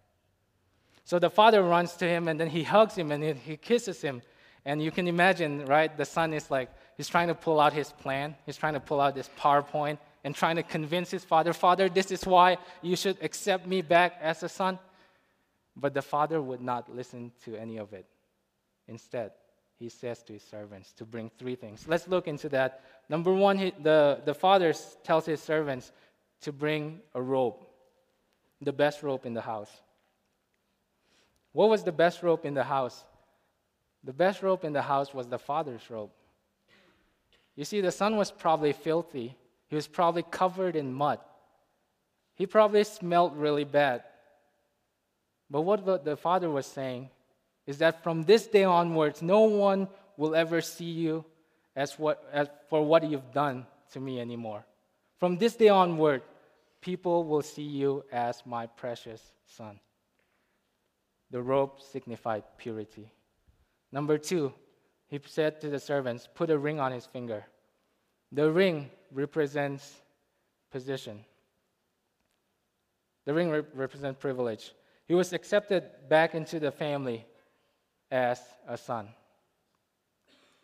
So 1.03 1.19
the 1.19 1.29
father 1.29 1.61
runs 1.61 1.93
to 1.97 2.07
him 2.07 2.27
and 2.27 2.39
then 2.39 2.49
he 2.49 2.63
hugs 2.63 2.95
him 2.95 3.11
and 3.11 3.23
he 3.37 3.57
kisses 3.57 4.01
him. 4.01 4.21
And 4.65 4.81
you 4.81 4.89
can 4.89 5.07
imagine, 5.07 5.65
right? 5.65 5.95
The 5.95 6.05
son 6.05 6.33
is 6.33 6.49
like, 6.49 6.69
he's 6.97 7.07
trying 7.07 7.27
to 7.27 7.35
pull 7.35 7.59
out 7.59 7.73
his 7.73 7.91
plan. 7.91 8.35
He's 8.45 8.57
trying 8.57 8.73
to 8.73 8.79
pull 8.79 8.99
out 8.99 9.13
this 9.13 9.29
PowerPoint 9.39 9.99
and 10.23 10.33
trying 10.33 10.55
to 10.55 10.63
convince 10.63 11.11
his 11.11 11.23
father, 11.23 11.53
Father, 11.53 11.87
this 11.87 12.09
is 12.09 12.25
why 12.25 12.57
you 12.81 12.95
should 12.95 13.17
accept 13.21 13.67
me 13.67 13.83
back 13.83 14.17
as 14.21 14.41
a 14.41 14.49
son. 14.49 14.79
But 15.75 15.93
the 15.93 16.01
father 16.01 16.41
would 16.41 16.61
not 16.61 16.93
listen 16.93 17.31
to 17.43 17.55
any 17.55 17.77
of 17.77 17.93
it. 17.93 18.07
Instead, 18.87 19.31
he 19.77 19.89
says 19.89 20.23
to 20.23 20.33
his 20.33 20.41
servants 20.41 20.93
to 20.93 21.05
bring 21.05 21.29
three 21.37 21.55
things. 21.55 21.85
Let's 21.87 22.07
look 22.07 22.27
into 22.27 22.49
that. 22.49 22.81
Number 23.07 23.33
one, 23.33 23.59
he, 23.59 23.73
the, 23.83 24.21
the 24.25 24.33
father 24.33 24.73
tells 25.03 25.27
his 25.27 25.41
servants 25.41 25.91
to 26.41 26.51
bring 26.51 27.01
a 27.13 27.21
rope, 27.21 27.69
the 28.65 28.73
best 28.73 29.03
rope 29.03 29.25
in 29.25 29.33
the 29.33 29.41
house. 29.41 29.71
What 31.53 31.69
was 31.69 31.83
the 31.83 31.91
best 31.91 32.21
rope 32.23 32.45
in 32.45 32.53
the 32.53 32.63
house? 32.63 33.05
The 34.03 34.11
best 34.11 34.43
rope 34.43 34.65
in 34.65 34.73
the 34.73 34.81
house 34.81 35.13
was 35.13 35.27
the 35.27 35.39
father's 35.39 35.89
rope. 35.89 36.11
You 37.55 37.63
see, 37.63 37.79
the 37.79 37.91
son 37.91 38.17
was 38.17 38.31
probably 38.31 38.73
filthy, 38.73 39.37
he 39.67 39.75
was 39.75 39.87
probably 39.87 40.23
covered 40.29 40.75
in 40.75 40.93
mud. 40.93 41.19
He 42.35 42.45
probably 42.45 42.83
smelled 42.83 43.37
really 43.37 43.63
bad. 43.63 44.03
But 45.49 45.61
what 45.61 46.03
the 46.03 46.17
father 46.17 46.49
was 46.49 46.65
saying 46.65 47.09
is 47.65 47.77
that 47.77 48.03
from 48.03 48.23
this 48.23 48.45
day 48.47 48.65
onwards, 48.65 49.21
no 49.21 49.41
one 49.41 49.87
will 50.17 50.35
ever 50.35 50.59
see 50.59 50.85
you 50.85 51.23
as 51.75 51.97
what, 51.97 52.27
as 52.33 52.49
for 52.69 52.85
what 52.85 53.09
you've 53.09 53.31
done 53.33 53.65
to 53.93 53.99
me 53.99 54.19
anymore. 54.19 54.65
From 55.17 55.37
this 55.37 55.55
day 55.55 55.69
onward, 55.69 56.21
people 56.85 57.23
will 57.23 57.41
see 57.41 57.63
you 57.63 58.05
as 58.11 58.43
my 58.45 58.67
precious 58.67 59.19
son. 59.47 59.79
The 61.31 61.41
robe 61.41 61.81
signified 61.81 62.43
purity. 62.59 63.11
Number 63.91 64.19
two, 64.19 64.53
he 65.07 65.19
said 65.25 65.59
to 65.61 65.69
the 65.69 65.79
servants, 65.79 66.29
Put 66.35 66.51
a 66.51 66.57
ring 66.59 66.79
on 66.79 66.91
his 66.91 67.07
finger. 67.07 67.43
The 68.31 68.51
ring 68.51 68.91
represents 69.11 69.95
position. 70.71 71.25
The 73.25 73.33
ring 73.33 73.49
re- 73.49 73.63
represents 73.73 74.21
privilege. 74.21 74.71
He 75.07 75.15
was 75.15 75.33
accepted 75.33 75.83
back 76.07 76.35
into 76.35 76.59
the 76.59 76.71
family 76.71 77.25
as 78.11 78.39
a 78.67 78.77
son. 78.77 79.07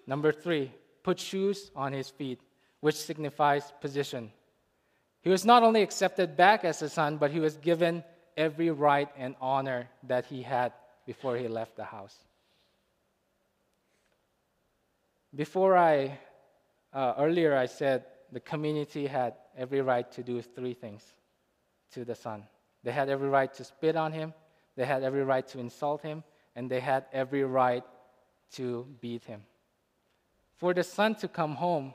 Number 0.06 0.32
three, 0.32 0.72
put 1.02 1.20
shoes 1.20 1.72
on 1.76 1.94
his 1.94 2.12
feet, 2.12 2.42
which 2.80 2.96
signifies 2.96 3.74
position. 3.82 4.32
He 5.22 5.30
was 5.30 5.46
not 5.46 5.64
only 5.64 5.82
accepted 5.82 6.36
back 6.36 6.64
as 6.64 6.82
a 6.82 6.90
son, 6.90 7.18
but 7.18 7.32
he 7.32 7.40
was 7.40 7.58
given 7.58 8.04
every 8.36 8.72
right 8.72 9.10
and 9.18 9.36
honor 9.40 9.88
that 10.04 10.26
he 10.26 10.42
had 10.42 10.74
before 11.06 11.38
he 11.38 11.48
left 11.48 11.76
the 11.76 11.84
house. 11.84 12.16
Before 15.34 15.78
I, 15.78 16.18
uh, 16.94 17.14
earlier 17.18 17.56
I 17.56 17.68
said 17.68 18.06
the 18.32 18.40
community 18.40 19.08
had 19.08 19.36
every 19.58 19.82
right 19.82 20.12
to 20.14 20.24
do 20.24 20.42
three 20.42 20.74
things 20.74 21.04
to 21.92 22.04
the 22.04 22.16
son. 22.16 22.44
They 22.84 22.92
had 22.92 23.10
every 23.10 23.30
right 23.30 23.54
to 23.54 23.64
spit 23.64 23.96
on 23.96 24.12
him, 24.12 24.34
they 24.76 24.86
had 24.86 25.04
every 25.04 25.24
right 25.24 25.48
to 25.50 25.60
insult 25.60 26.02
him, 26.02 26.24
and 26.56 26.70
they 26.70 26.80
had 26.80 27.06
every 27.14 27.44
right 27.44 27.84
to 28.54 28.88
beat 29.00 29.24
him. 29.24 29.44
For 30.56 30.74
the 30.74 30.84
son 30.84 31.16
to 31.16 31.28
come 31.28 31.56
home, 31.56 31.94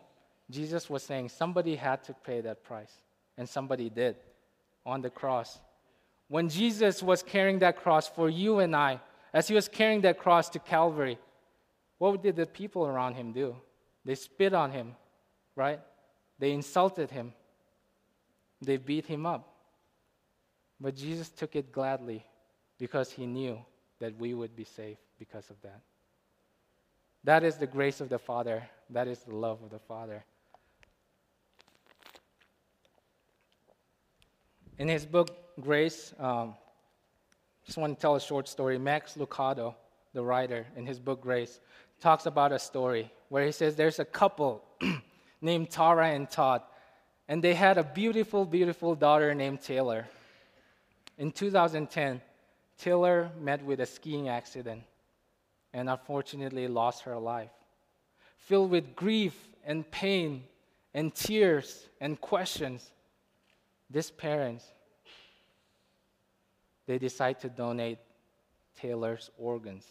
Jesus 0.50 0.88
was 0.88 1.02
saying 1.02 1.28
somebody 1.30 1.76
had 1.76 2.04
to 2.04 2.14
pay 2.14 2.40
that 2.42 2.62
price, 2.62 2.92
and 3.36 3.48
somebody 3.48 3.90
did 3.90 4.16
on 4.84 5.02
the 5.02 5.10
cross. 5.10 5.58
When 6.28 6.48
Jesus 6.48 7.02
was 7.02 7.22
carrying 7.22 7.60
that 7.60 7.76
cross 7.76 8.08
for 8.08 8.28
you 8.28 8.58
and 8.58 8.74
I, 8.74 9.00
as 9.32 9.48
he 9.48 9.54
was 9.54 9.68
carrying 9.68 10.00
that 10.02 10.18
cross 10.18 10.48
to 10.50 10.58
Calvary, 10.58 11.18
what 11.98 12.22
did 12.22 12.36
the 12.36 12.46
people 12.46 12.86
around 12.86 13.14
him 13.14 13.32
do? 13.32 13.56
They 14.04 14.14
spit 14.14 14.54
on 14.54 14.70
him, 14.70 14.94
right? 15.54 15.80
They 16.38 16.52
insulted 16.52 17.10
him, 17.10 17.32
they 18.60 18.76
beat 18.76 19.06
him 19.06 19.26
up. 19.26 19.52
But 20.80 20.94
Jesus 20.94 21.30
took 21.30 21.56
it 21.56 21.72
gladly 21.72 22.24
because 22.78 23.10
he 23.10 23.26
knew 23.26 23.58
that 23.98 24.16
we 24.18 24.34
would 24.34 24.54
be 24.54 24.64
safe 24.64 24.98
because 25.18 25.48
of 25.48 25.56
that. 25.62 25.80
That 27.24 27.42
is 27.42 27.56
the 27.56 27.66
grace 27.66 28.00
of 28.00 28.08
the 28.08 28.18
Father. 28.18 28.68
That 28.90 29.08
is 29.08 29.18
the 29.20 29.34
love 29.34 29.62
of 29.62 29.70
the 29.70 29.78
Father. 29.78 30.24
In 34.78 34.88
his 34.88 35.06
book, 35.06 35.30
Grace, 35.58 36.12
um, 36.18 36.54
just 37.64 37.78
want 37.78 37.96
to 37.96 38.00
tell 38.00 38.14
a 38.14 38.20
short 38.20 38.46
story. 38.46 38.76
Max 38.76 39.14
Lucado, 39.14 39.74
the 40.12 40.22
writer, 40.22 40.66
in 40.76 40.84
his 40.84 40.98
book, 40.98 41.22
Grace, 41.22 41.60
talks 41.98 42.26
about 42.26 42.52
a 42.52 42.58
story 42.58 43.10
where 43.30 43.46
he 43.46 43.52
says 43.52 43.74
there's 43.74 44.00
a 44.00 44.04
couple 44.04 44.62
named 45.40 45.70
Tara 45.70 46.08
and 46.08 46.28
Todd, 46.28 46.60
and 47.26 47.42
they 47.42 47.54
had 47.54 47.78
a 47.78 47.82
beautiful, 47.82 48.44
beautiful 48.44 48.94
daughter 48.94 49.34
named 49.34 49.62
Taylor. 49.62 50.06
In 51.16 51.32
2010, 51.32 52.20
Taylor 52.78 53.30
met 53.40 53.64
with 53.64 53.80
a 53.80 53.86
skiing 53.86 54.28
accident 54.28 54.82
and 55.72 55.88
unfortunately 55.88 56.68
lost 56.68 57.04
her 57.04 57.16
life. 57.16 57.50
Filled 58.36 58.70
with 58.70 58.94
grief 58.94 59.34
and 59.64 59.90
pain 59.90 60.44
and 60.92 61.14
tears 61.14 61.88
and 61.98 62.20
questions, 62.20 62.92
these 63.90 64.10
parents 64.10 64.64
they 66.86 66.98
decide 66.98 67.40
to 67.40 67.48
donate 67.48 67.98
Taylor's 68.80 69.30
organs 69.38 69.84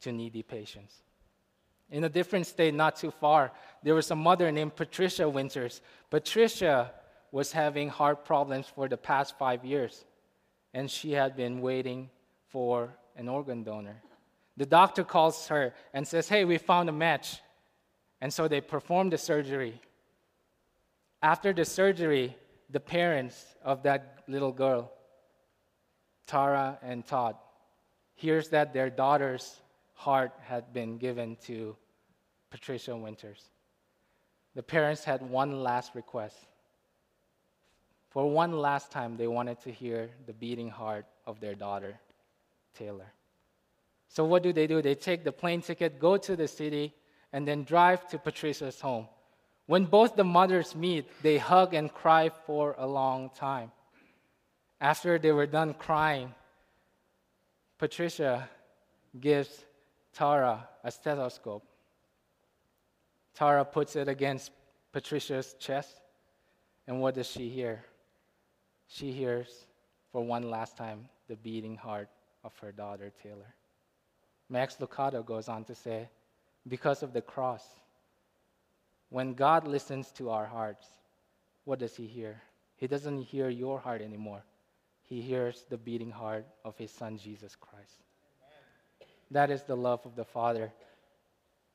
to 0.00 0.10
needy 0.10 0.42
patients. 0.42 1.02
In 1.90 2.02
a 2.02 2.08
different 2.08 2.48
state, 2.48 2.74
not 2.74 2.96
too 2.96 3.12
far, 3.12 3.52
there 3.84 3.94
was 3.94 4.10
a 4.10 4.16
mother 4.16 4.50
named 4.50 4.74
Patricia 4.74 5.28
Winters. 5.28 5.80
Patricia 6.10 6.90
was 7.30 7.52
having 7.52 7.88
heart 7.88 8.24
problems 8.24 8.66
for 8.66 8.88
the 8.88 8.96
past 8.96 9.38
five 9.38 9.64
years 9.64 10.04
and 10.76 10.90
she 10.90 11.12
had 11.12 11.34
been 11.36 11.62
waiting 11.62 12.10
for 12.48 12.94
an 13.16 13.30
organ 13.30 13.62
donor. 13.62 14.02
The 14.58 14.66
doctor 14.66 15.04
calls 15.04 15.48
her 15.48 15.72
and 15.94 16.06
says, 16.06 16.28
Hey, 16.28 16.44
we 16.44 16.58
found 16.58 16.90
a 16.90 16.92
match. 16.92 17.40
And 18.20 18.30
so 18.30 18.46
they 18.46 18.60
perform 18.60 19.08
the 19.08 19.16
surgery. 19.16 19.80
After 21.22 21.54
the 21.54 21.64
surgery, 21.64 22.36
the 22.70 22.80
parents 22.80 23.54
of 23.62 23.82
that 23.84 24.24
little 24.28 24.52
girl, 24.52 24.92
Tara 26.26 26.78
and 26.82 27.06
Todd, 27.06 27.36
hears 28.14 28.48
that 28.50 28.72
their 28.72 28.90
daughter's 28.90 29.60
heart 29.94 30.32
had 30.42 30.72
been 30.72 30.98
given 30.98 31.36
to 31.44 31.76
Patricia 32.50 32.96
Winters. 32.96 33.42
The 34.54 34.62
parents 34.62 35.04
had 35.04 35.22
one 35.22 35.62
last 35.62 35.94
request 35.94 36.36
for 38.16 38.30
one 38.30 38.52
last 38.52 38.90
time, 38.90 39.18
they 39.18 39.26
wanted 39.26 39.60
to 39.60 39.70
hear 39.70 40.08
the 40.24 40.32
beating 40.32 40.70
heart 40.70 41.04
of 41.26 41.38
their 41.38 41.54
daughter, 41.54 42.00
Taylor. 42.74 43.12
So, 44.08 44.24
what 44.24 44.42
do 44.42 44.54
they 44.54 44.66
do? 44.66 44.80
They 44.80 44.94
take 44.94 45.22
the 45.22 45.32
plane 45.32 45.60
ticket, 45.60 46.00
go 46.00 46.16
to 46.16 46.34
the 46.34 46.48
city, 46.48 46.94
and 47.34 47.46
then 47.46 47.64
drive 47.64 48.08
to 48.08 48.18
Patricia's 48.18 48.80
home. 48.80 49.06
When 49.66 49.84
both 49.84 50.16
the 50.16 50.24
mothers 50.24 50.74
meet, 50.74 51.06
they 51.22 51.38
hug 51.38 51.74
and 51.74 51.92
cry 51.92 52.30
for 52.46 52.74
a 52.78 52.86
long 52.86 53.30
time. 53.30 53.72
After 54.80 55.18
they 55.18 55.32
were 55.32 55.46
done 55.46 55.74
crying, 55.74 56.34
Patricia 57.78 58.48
gives 59.18 59.64
Tara 60.14 60.68
a 60.84 60.90
stethoscope. 60.90 61.64
Tara 63.34 63.64
puts 63.64 63.96
it 63.96 64.08
against 64.08 64.50
Patricia's 64.92 65.54
chest, 65.58 66.00
and 66.86 67.00
what 67.00 67.14
does 67.14 67.26
she 67.26 67.48
hear? 67.48 67.84
she 68.88 69.12
hears 69.12 69.66
for 70.12 70.24
one 70.24 70.50
last 70.50 70.76
time 70.76 71.08
the 71.28 71.36
beating 71.36 71.76
heart 71.76 72.08
of 72.44 72.56
her 72.58 72.72
daughter, 72.72 73.12
Taylor. 73.22 73.54
Max 74.48 74.76
Lucado 74.76 75.24
goes 75.24 75.48
on 75.48 75.64
to 75.64 75.74
say, 75.74 76.08
because 76.68 77.02
of 77.02 77.12
the 77.12 77.20
cross, 77.20 77.64
when 79.10 79.34
God 79.34 79.66
listens 79.66 80.10
to 80.12 80.30
our 80.30 80.46
hearts, 80.46 80.86
what 81.64 81.78
does 81.78 81.96
He 81.96 82.06
hear? 82.06 82.40
He 82.76 82.86
doesn't 82.86 83.22
hear 83.22 83.48
your 83.48 83.78
heart 83.78 84.02
anymore. 84.02 84.42
He 85.02 85.20
hears 85.20 85.64
the 85.70 85.76
beating 85.76 86.10
heart 86.10 86.46
of 86.64 86.76
His 86.76 86.90
Son, 86.90 87.16
Jesus 87.16 87.54
Christ. 87.54 88.02
Amen. 89.00 89.08
That 89.30 89.50
is 89.50 89.62
the 89.62 89.76
love 89.76 90.04
of 90.04 90.16
the 90.16 90.24
Father. 90.24 90.72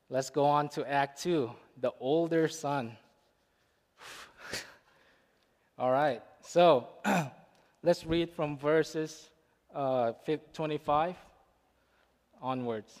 Let's 0.08 0.28
go 0.28 0.44
on 0.44 0.68
to 0.70 0.84
Act 0.90 1.22
2, 1.22 1.50
the 1.80 1.92
older 1.98 2.46
son. 2.46 2.92
All 5.78 5.90
right. 5.90 6.22
So 6.42 6.88
let's 7.82 8.04
read 8.04 8.30
from 8.30 8.58
verses 8.58 9.30
uh, 9.74 10.12
25 10.52 11.16
onwards. 12.42 13.00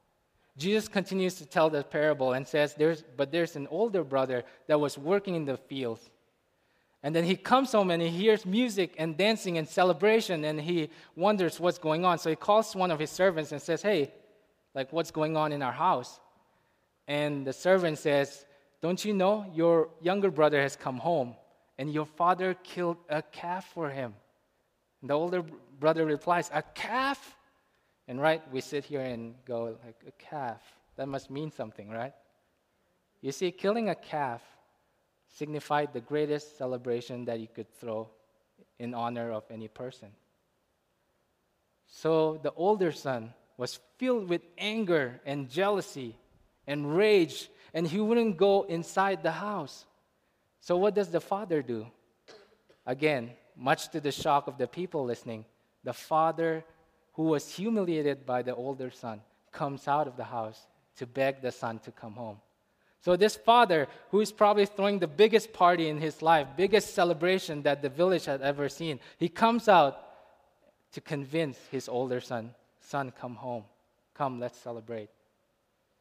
Jesus 0.57 0.87
continues 0.87 1.35
to 1.35 1.45
tell 1.45 1.69
the 1.69 1.83
parable 1.83 2.33
and 2.33 2.47
says, 2.47 2.73
there's, 2.73 3.03
But 3.15 3.31
there's 3.31 3.55
an 3.55 3.67
older 3.67 4.03
brother 4.03 4.43
that 4.67 4.79
was 4.79 4.97
working 4.97 5.35
in 5.35 5.45
the 5.45 5.57
fields. 5.57 6.09
And 7.03 7.15
then 7.15 7.23
he 7.23 7.35
comes 7.35 7.71
home 7.71 7.89
and 7.89 8.01
he 8.01 8.09
hears 8.09 8.45
music 8.45 8.93
and 8.97 9.17
dancing 9.17 9.57
and 9.57 9.67
celebration 9.67 10.45
and 10.45 10.61
he 10.61 10.89
wonders 11.15 11.59
what's 11.59 11.79
going 11.79 12.05
on. 12.05 12.19
So 12.19 12.29
he 12.29 12.35
calls 12.35 12.75
one 12.75 12.91
of 12.91 12.99
his 12.99 13.09
servants 13.09 13.51
and 13.51 13.61
says, 13.61 13.81
Hey, 13.81 14.11
like, 14.75 14.93
what's 14.93 15.11
going 15.11 15.35
on 15.35 15.51
in 15.51 15.61
our 15.61 15.71
house? 15.71 16.19
And 17.07 17.45
the 17.45 17.53
servant 17.53 17.97
says, 17.97 18.45
Don't 18.81 19.03
you 19.03 19.13
know 19.13 19.45
your 19.53 19.89
younger 19.99 20.29
brother 20.29 20.61
has 20.61 20.75
come 20.75 20.97
home 20.97 21.35
and 21.79 21.91
your 21.91 22.05
father 22.05 22.53
killed 22.63 22.97
a 23.09 23.23
calf 23.23 23.65
for 23.73 23.89
him? 23.89 24.13
And 25.01 25.09
the 25.09 25.15
older 25.15 25.43
brother 25.79 26.05
replies, 26.05 26.51
A 26.53 26.61
calf? 26.61 27.35
And 28.11 28.19
right, 28.19 28.41
we 28.51 28.59
sit 28.59 28.83
here 28.83 28.99
and 28.99 29.35
go, 29.45 29.77
like, 29.85 30.03
a 30.05 30.11
calf. 30.11 30.61
That 30.97 31.07
must 31.07 31.31
mean 31.31 31.49
something, 31.49 31.89
right? 31.89 32.11
You 33.21 33.31
see, 33.31 33.51
killing 33.51 33.87
a 33.87 33.95
calf 33.95 34.41
signified 35.29 35.93
the 35.93 36.01
greatest 36.01 36.57
celebration 36.57 37.23
that 37.23 37.39
you 37.39 37.47
could 37.47 37.73
throw 37.73 38.09
in 38.79 38.93
honor 38.93 39.31
of 39.31 39.45
any 39.49 39.69
person. 39.69 40.09
So 41.87 42.41
the 42.43 42.51
older 42.51 42.91
son 42.91 43.33
was 43.55 43.79
filled 43.95 44.27
with 44.27 44.41
anger 44.57 45.21
and 45.25 45.49
jealousy 45.49 46.17
and 46.67 46.93
rage, 46.97 47.49
and 47.73 47.87
he 47.87 48.01
wouldn't 48.01 48.35
go 48.35 48.63
inside 48.63 49.23
the 49.23 49.31
house. 49.31 49.85
So, 50.59 50.75
what 50.75 50.95
does 50.95 51.11
the 51.11 51.21
father 51.21 51.61
do? 51.61 51.87
Again, 52.85 53.31
much 53.55 53.87
to 53.91 54.01
the 54.01 54.11
shock 54.11 54.47
of 54.47 54.57
the 54.57 54.67
people 54.67 55.05
listening, 55.05 55.45
the 55.85 55.93
father 55.93 56.65
who 57.13 57.23
was 57.23 57.55
humiliated 57.55 58.25
by 58.25 58.41
the 58.41 58.55
older 58.55 58.89
son, 58.89 59.21
comes 59.51 59.87
out 59.87 60.07
of 60.07 60.17
the 60.17 60.23
house 60.23 60.67
to 60.97 61.05
beg 61.05 61.41
the 61.41 61.51
son 61.51 61.79
to 61.79 61.91
come 61.91 62.13
home. 62.13 62.37
So, 63.03 63.15
this 63.15 63.35
father, 63.35 63.87
who 64.11 64.21
is 64.21 64.31
probably 64.31 64.67
throwing 64.67 64.99
the 64.99 65.07
biggest 65.07 65.53
party 65.53 65.89
in 65.89 65.99
his 65.99 66.21
life, 66.21 66.47
biggest 66.55 66.93
celebration 66.93 67.63
that 67.63 67.81
the 67.81 67.89
village 67.89 68.25
had 68.25 68.41
ever 68.41 68.69
seen, 68.69 68.99
he 69.17 69.27
comes 69.27 69.67
out 69.67 69.97
to 70.93 71.01
convince 71.01 71.57
his 71.71 71.89
older 71.89 72.21
son, 72.21 72.53
Son, 72.81 73.11
come 73.11 73.35
home. 73.35 73.63
Come, 74.15 74.39
let's 74.39 74.59
celebrate. 74.59 75.09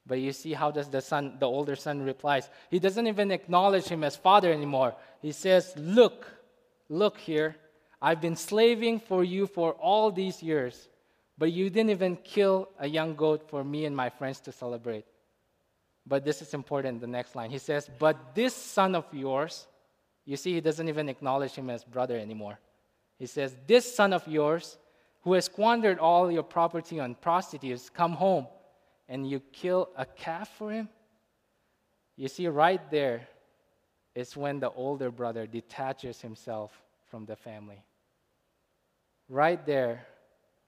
But 0.06 0.18
you 0.18 0.32
see 0.32 0.54
how 0.54 0.70
does 0.70 0.88
the 0.88 1.00
son, 1.00 1.36
the 1.38 1.46
older 1.46 1.76
son 1.76 2.02
replies? 2.02 2.50
He 2.70 2.80
doesn't 2.80 3.06
even 3.06 3.30
acknowledge 3.30 3.86
him 3.86 4.02
as 4.02 4.16
father 4.16 4.52
anymore. 4.52 4.96
He 5.22 5.30
says, 5.30 5.72
Look, 5.76 6.26
look 6.88 7.18
here. 7.18 7.54
I've 8.02 8.20
been 8.20 8.34
slaving 8.34 8.98
for 8.98 9.22
you 9.22 9.46
for 9.46 9.72
all 9.74 10.10
these 10.10 10.42
years. 10.42 10.88
But 11.40 11.52
you 11.52 11.70
didn't 11.70 11.88
even 11.88 12.16
kill 12.16 12.68
a 12.78 12.86
young 12.86 13.14
goat 13.14 13.48
for 13.48 13.64
me 13.64 13.86
and 13.86 13.96
my 13.96 14.10
friends 14.10 14.40
to 14.40 14.52
celebrate. 14.52 15.06
But 16.06 16.22
this 16.22 16.42
is 16.42 16.52
important, 16.52 17.00
the 17.00 17.06
next 17.06 17.34
line. 17.34 17.50
He 17.50 17.56
says, 17.56 17.88
But 17.98 18.34
this 18.34 18.54
son 18.54 18.94
of 18.94 19.06
yours, 19.10 19.66
you 20.26 20.36
see, 20.36 20.52
he 20.52 20.60
doesn't 20.60 20.86
even 20.86 21.08
acknowledge 21.08 21.52
him 21.52 21.70
as 21.70 21.82
brother 21.82 22.18
anymore. 22.18 22.58
He 23.18 23.24
says, 23.24 23.56
This 23.66 23.90
son 23.90 24.12
of 24.12 24.28
yours, 24.28 24.76
who 25.22 25.32
has 25.32 25.46
squandered 25.46 25.98
all 25.98 26.30
your 26.30 26.42
property 26.42 27.00
on 27.00 27.14
prostitutes, 27.14 27.88
come 27.88 28.12
home 28.12 28.46
and 29.08 29.26
you 29.26 29.40
kill 29.40 29.88
a 29.96 30.04
calf 30.04 30.50
for 30.58 30.70
him? 30.70 30.90
You 32.16 32.28
see, 32.28 32.48
right 32.48 32.82
there 32.90 33.26
is 34.14 34.36
when 34.36 34.60
the 34.60 34.70
older 34.72 35.10
brother 35.10 35.46
detaches 35.46 36.20
himself 36.20 36.70
from 37.10 37.24
the 37.24 37.36
family. 37.36 37.82
Right 39.30 39.64
there 39.64 40.04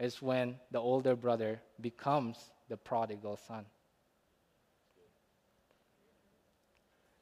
is 0.02 0.20
when 0.20 0.56
the 0.72 0.80
older 0.80 1.14
brother 1.14 1.60
becomes 1.80 2.36
the 2.68 2.76
prodigal 2.76 3.36
son. 3.36 3.64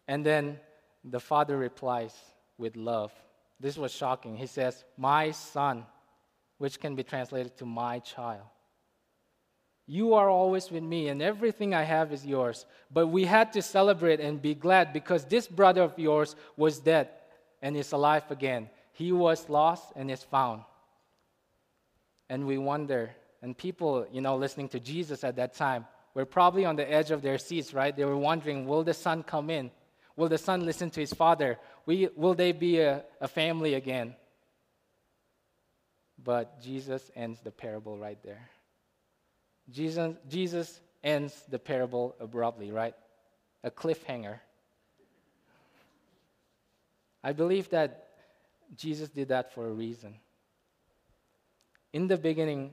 And 0.08 0.24
then 0.24 0.58
the 1.04 1.20
father 1.20 1.58
replies 1.58 2.14
with 2.56 2.76
love. 2.76 3.12
This 3.60 3.76
was 3.76 3.92
shocking. 3.92 4.34
He 4.34 4.46
says, 4.46 4.82
My 4.96 5.30
son, 5.30 5.84
which 6.56 6.80
can 6.80 6.94
be 6.94 7.02
translated 7.02 7.58
to 7.58 7.66
my 7.66 7.98
child. 7.98 8.48
You 9.86 10.14
are 10.14 10.30
always 10.30 10.70
with 10.70 10.82
me, 10.82 11.08
and 11.08 11.20
everything 11.20 11.74
I 11.74 11.82
have 11.82 12.14
is 12.14 12.24
yours. 12.24 12.64
But 12.90 13.08
we 13.08 13.24
had 13.26 13.52
to 13.52 13.60
celebrate 13.60 14.20
and 14.20 14.40
be 14.40 14.54
glad 14.54 14.94
because 14.94 15.26
this 15.26 15.46
brother 15.46 15.82
of 15.82 15.98
yours 15.98 16.34
was 16.56 16.78
dead 16.78 17.10
and 17.60 17.76
is 17.76 17.92
alive 17.92 18.30
again. 18.30 18.70
He 18.92 19.12
was 19.12 19.50
lost 19.50 19.92
and 19.96 20.10
is 20.10 20.22
found 20.22 20.62
and 22.30 22.46
we 22.46 22.56
wonder. 22.56 23.10
And 23.42 23.58
people, 23.58 24.06
you 24.10 24.22
know, 24.22 24.36
listening 24.36 24.68
to 24.70 24.80
Jesus 24.80 25.24
at 25.24 25.36
that 25.36 25.54
time 25.54 25.84
were 26.14 26.24
probably 26.24 26.64
on 26.64 26.76
the 26.76 26.90
edge 26.90 27.10
of 27.10 27.20
their 27.20 27.36
seats, 27.36 27.74
right? 27.74 27.94
They 27.94 28.04
were 28.04 28.16
wondering, 28.16 28.66
will 28.66 28.84
the 28.84 28.94
son 28.94 29.22
come 29.22 29.50
in? 29.50 29.70
Will 30.16 30.28
the 30.28 30.38
son 30.38 30.64
listen 30.64 30.90
to 30.90 31.00
his 31.00 31.12
father? 31.12 31.58
will 31.86 32.34
they 32.34 32.52
be 32.52 32.78
a, 32.78 33.02
a 33.20 33.26
family 33.26 33.74
again? 33.74 34.14
But 36.22 36.62
Jesus 36.62 37.10
ends 37.16 37.40
the 37.40 37.50
parable 37.50 37.98
right 37.98 38.22
there. 38.22 38.48
Jesus, 39.70 40.14
Jesus 40.28 40.80
ends 41.02 41.34
the 41.48 41.58
parable 41.58 42.14
abruptly, 42.20 42.70
right? 42.70 42.94
A 43.64 43.70
cliffhanger. 43.70 44.38
I 47.24 47.32
believe 47.32 47.70
that 47.70 48.08
Jesus 48.76 49.08
did 49.08 49.28
that 49.28 49.52
for 49.52 49.66
a 49.66 49.72
reason. 49.72 50.14
In 51.92 52.06
the 52.06 52.16
beginning, 52.16 52.72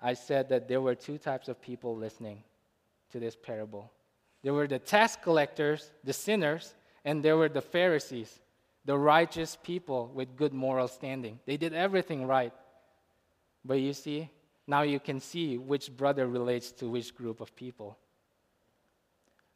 I 0.00 0.14
said 0.14 0.48
that 0.48 0.68
there 0.68 0.80
were 0.80 0.94
two 0.94 1.18
types 1.18 1.48
of 1.48 1.60
people 1.60 1.96
listening 1.96 2.42
to 3.12 3.20
this 3.20 3.36
parable. 3.36 3.90
There 4.42 4.54
were 4.54 4.66
the 4.66 4.78
tax 4.78 5.16
collectors, 5.20 5.90
the 6.04 6.12
sinners, 6.12 6.74
and 7.04 7.22
there 7.22 7.36
were 7.36 7.48
the 7.48 7.62
Pharisees, 7.62 8.40
the 8.84 8.96
righteous 8.96 9.56
people 9.62 10.10
with 10.14 10.36
good 10.36 10.52
moral 10.52 10.88
standing. 10.88 11.40
They 11.46 11.56
did 11.56 11.74
everything 11.74 12.26
right. 12.26 12.52
But 13.64 13.80
you 13.80 13.92
see, 13.92 14.30
now 14.66 14.82
you 14.82 15.00
can 15.00 15.20
see 15.20 15.58
which 15.58 15.96
brother 15.96 16.26
relates 16.26 16.70
to 16.72 16.88
which 16.88 17.14
group 17.14 17.40
of 17.40 17.54
people. 17.56 17.98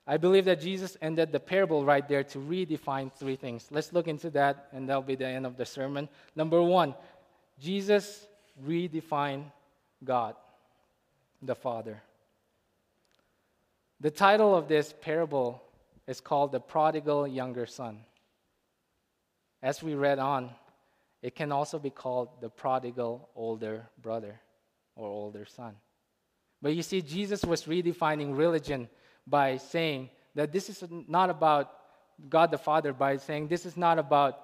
I 0.07 0.17
believe 0.17 0.45
that 0.47 0.61
Jesus 0.61 0.97
ended 1.01 1.31
the 1.31 1.39
parable 1.39 1.85
right 1.85 2.07
there 2.09 2.25
to 2.25 2.39
redefine 2.39 3.13
three 3.13 3.37
things. 3.37 3.69
Let's 3.71 3.93
look 3.93 4.09
into 4.09 4.31
that, 4.31 4.69
and 4.73 4.89
that'll 4.89 5.03
be 5.03 5.15
the 5.15 5.27
end 5.27 5.47
of 5.47 5.57
the 5.57 5.67
sermon. 5.67 6.09
Number 6.35 6.61
one, 6.61 6.95
Jesus 7.61 8.27
redefine 8.67 9.45
God, 10.05 10.35
the 11.43 11.55
Father. 11.55 12.03
The 14.01 14.11
title 14.11 14.55
of 14.55 14.69
this 14.69 14.95
parable 15.01 15.63
is 16.07 16.21
called 16.21 16.53
The 16.53 16.61
Prodigal 16.61 17.29
Younger 17.29 17.67
Son. 17.67 18.01
As 19.63 19.83
we 19.83 19.95
read 19.95 20.19
on, 20.19 20.51
it 21.23 21.35
can 21.35 21.53
also 21.53 21.79
be 21.79 21.91
called 21.91 22.41
the 22.41 22.49
prodigal 22.49 23.29
older 23.37 23.87
brother 24.01 24.41
or 24.97 25.09
older 25.09 25.45
son. 25.45 25.75
But 26.63 26.75
you 26.75 26.83
see, 26.83 27.03
Jesus 27.03 27.45
was 27.45 27.65
redefining 27.65 28.37
religion 28.37 28.89
by 29.27 29.59
saying 29.59 30.11
that 30.35 30.53
this 30.53 30.71
is 30.71 30.83
not 30.91 31.31
about 31.31 31.73
God 32.29 32.51
the 32.51 32.59
Father, 32.59 32.93
by 32.93 33.17
saying 33.17 33.49
this 33.49 33.67
is 33.67 33.77
not 33.77 33.99
about 33.99 34.39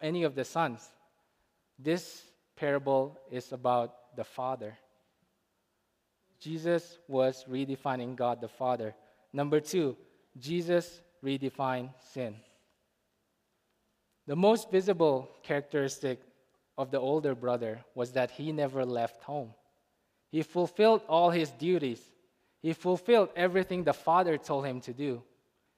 any 0.00 0.22
of 0.22 0.34
the 0.34 0.44
sons. 0.44 0.86
This 1.78 2.22
parable 2.62 3.18
is 3.28 3.50
about 3.50 4.14
the 4.14 4.22
Father. 4.22 4.78
Jesus 6.38 6.96
was 7.08 7.44
redefining 7.50 8.14
God 8.14 8.40
the 8.40 8.46
Father. 8.46 8.94
Number 9.32 9.58
two, 9.58 9.96
Jesus 10.38 11.02
redefined 11.24 11.90
sin. 12.12 12.36
The 14.28 14.36
most 14.36 14.70
visible 14.70 15.28
characteristic 15.42 16.20
of 16.78 16.92
the 16.92 17.00
older 17.00 17.34
brother 17.34 17.84
was 17.96 18.12
that 18.12 18.30
he 18.30 18.52
never 18.52 18.84
left 18.84 19.24
home. 19.24 19.50
He 20.30 20.42
fulfilled 20.44 21.02
all 21.08 21.30
his 21.30 21.50
duties. 21.50 22.00
He 22.60 22.74
fulfilled 22.74 23.30
everything 23.34 23.82
the 23.82 23.92
father 23.92 24.38
told 24.38 24.66
him 24.66 24.80
to 24.82 24.92
do. 24.92 25.20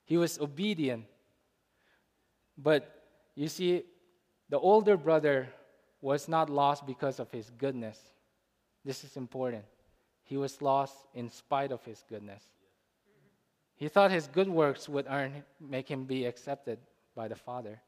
He 0.05 0.19
was 0.19 0.39
obedient. 0.39 1.07
But 2.59 2.83
you 3.35 3.49
see, 3.49 3.85
the 4.51 4.59
older 4.59 4.99
brother 4.99 5.49
was 6.05 6.29
not 6.29 6.51
lost 6.51 6.87
because 6.87 7.19
of 7.19 7.31
his 7.31 7.49
goodness. 7.57 7.99
This 8.85 9.05
is 9.05 9.17
important. 9.17 9.65
He 10.23 10.37
was 10.37 10.61
lost 10.61 10.95
in 11.15 11.31
spite 11.31 11.73
of 11.73 11.83
his 11.83 12.05
goodness. 12.07 12.43
He 13.75 13.89
thought 13.89 14.11
his 14.11 14.27
good 14.27 14.49
works 14.49 14.87
would 14.87 15.07
earn, 15.09 15.43
make 15.59 15.89
him 15.91 16.05
be 16.05 16.27
accepted 16.27 16.79
by 17.17 17.29
the 17.29 17.35
Father. 17.35 17.81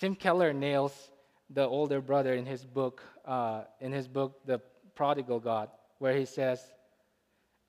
Tim 0.00 0.14
Keller 0.14 0.54
nails 0.54 1.10
the 1.50 1.66
older 1.66 2.00
brother 2.00 2.32
in 2.32 2.46
his 2.46 2.64
book, 2.64 3.02
uh, 3.26 3.64
in 3.78 3.92
his 3.92 4.08
book, 4.08 4.40
The 4.46 4.62
Prodigal 4.94 5.38
God, 5.38 5.68
where 5.98 6.16
he 6.16 6.24
says, 6.24 6.64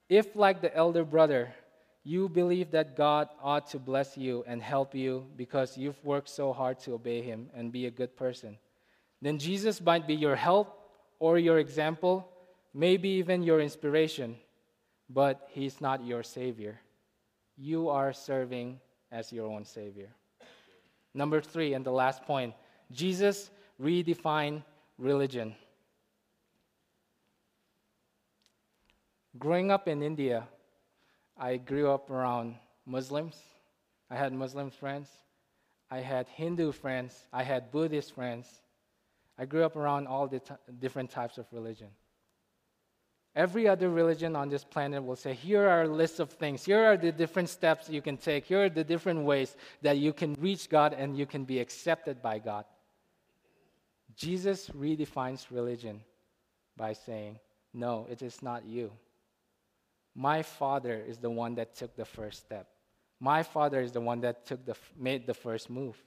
If, 0.08 0.38
like 0.38 0.62
the 0.62 0.74
elder 0.74 1.04
brother, 1.04 1.54
you 2.06 2.30
believe 2.30 2.72
that 2.72 2.96
God 2.96 3.28
ought 3.42 3.68
to 3.72 3.78
bless 3.80 4.18
you 4.18 4.46
and 4.48 4.62
help 4.62 4.96
you 4.96 5.26
because 5.36 5.78
you've 5.78 6.02
worked 6.04 6.30
so 6.30 6.54
hard 6.54 6.80
to 6.80 6.94
obey 6.94 7.22
Him 7.22 7.50
and 7.54 7.74
be 7.74 7.88
a 7.88 7.92
good 7.92 8.16
person, 8.16 8.58
then 9.26 9.40
Jesus 9.40 9.80
might 9.80 10.06
be 10.06 10.16
your 10.16 10.36
help 10.36 10.80
or 11.20 11.40
your 11.40 11.58
example, 11.60 12.28
maybe 12.74 13.08
even 13.08 13.42
your 13.42 13.62
inspiration, 13.62 14.36
but 15.10 15.48
He's 15.52 15.80
not 15.80 16.06
your 16.06 16.24
Savior. 16.24 16.80
You 17.56 17.90
are 17.90 18.12
serving 18.12 18.82
as 19.12 19.32
your 19.32 19.48
own 19.48 19.64
Savior. 19.64 20.10
Number 21.14 21.40
three, 21.40 21.74
and 21.74 21.86
the 21.86 21.92
last 21.92 22.24
point 22.24 22.54
Jesus 22.92 23.50
redefined 23.82 24.64
religion. 24.98 25.56
Growing 29.40 29.72
up 29.72 29.88
in 29.88 30.04
India, 30.04 30.48
I 31.38 31.58
grew 31.58 31.90
up 31.90 32.10
around 32.10 32.56
Muslims. 32.86 33.38
I 34.10 34.16
had 34.16 34.34
Muslim 34.34 34.70
friends. 34.70 35.10
I 35.90 36.00
had 36.00 36.28
Hindu 36.28 36.72
friends. 36.72 37.28
I 37.32 37.44
had 37.44 37.72
Buddhist 37.72 38.14
friends. 38.14 38.63
I 39.38 39.46
grew 39.46 39.64
up 39.64 39.76
around 39.76 40.08
all 40.08 40.28
the 40.28 40.40
t- 40.40 40.54
different 40.80 41.10
types 41.10 41.38
of 41.38 41.46
religion. 41.52 41.88
Every 43.36 43.68
other 43.68 43.90
religion 43.90 44.36
on 44.36 44.50
this 44.50 44.64
planet 44.64 45.04
will 45.04 45.16
say, 45.16 45.34
here 45.34 45.68
are 45.68 45.84
a 45.84 45.88
list 45.88 46.20
of 46.20 46.30
things. 46.30 46.64
Here 46.64 46.84
are 46.86 46.98
the 46.98 47.12
different 47.12 47.50
steps 47.50 47.90
you 47.90 48.02
can 48.02 48.16
take. 48.16 48.46
Here 48.46 48.66
are 48.66 48.70
the 48.70 48.84
different 48.84 49.24
ways 49.24 49.56
that 49.82 49.98
you 49.98 50.14
can 50.14 50.36
reach 50.36 50.70
God 50.70 50.94
and 50.94 51.18
you 51.18 51.26
can 51.26 51.44
be 51.44 51.60
accepted 51.60 52.22
by 52.22 52.38
God. 52.38 52.66
Jesus 54.16 54.70
redefines 54.70 55.48
religion 55.50 56.02
by 56.78 56.94
saying, 56.94 57.40
no, 57.74 58.06
it 58.08 58.22
is 58.22 58.44
not 58.44 58.66
you. 58.66 58.92
My 60.14 60.44
father 60.44 61.02
is 61.08 61.18
the 61.18 61.32
one 61.32 61.56
that 61.56 61.76
took 61.76 61.96
the 61.96 62.06
first 62.06 62.40
step. 62.40 62.68
My 63.20 63.42
father 63.42 63.82
is 63.82 63.92
the 63.92 64.02
one 64.02 64.22
that 64.22 64.46
took 64.46 64.64
the, 64.64 64.76
made 64.96 65.26
the 65.26 65.34
first 65.34 65.72
move. 65.72 65.98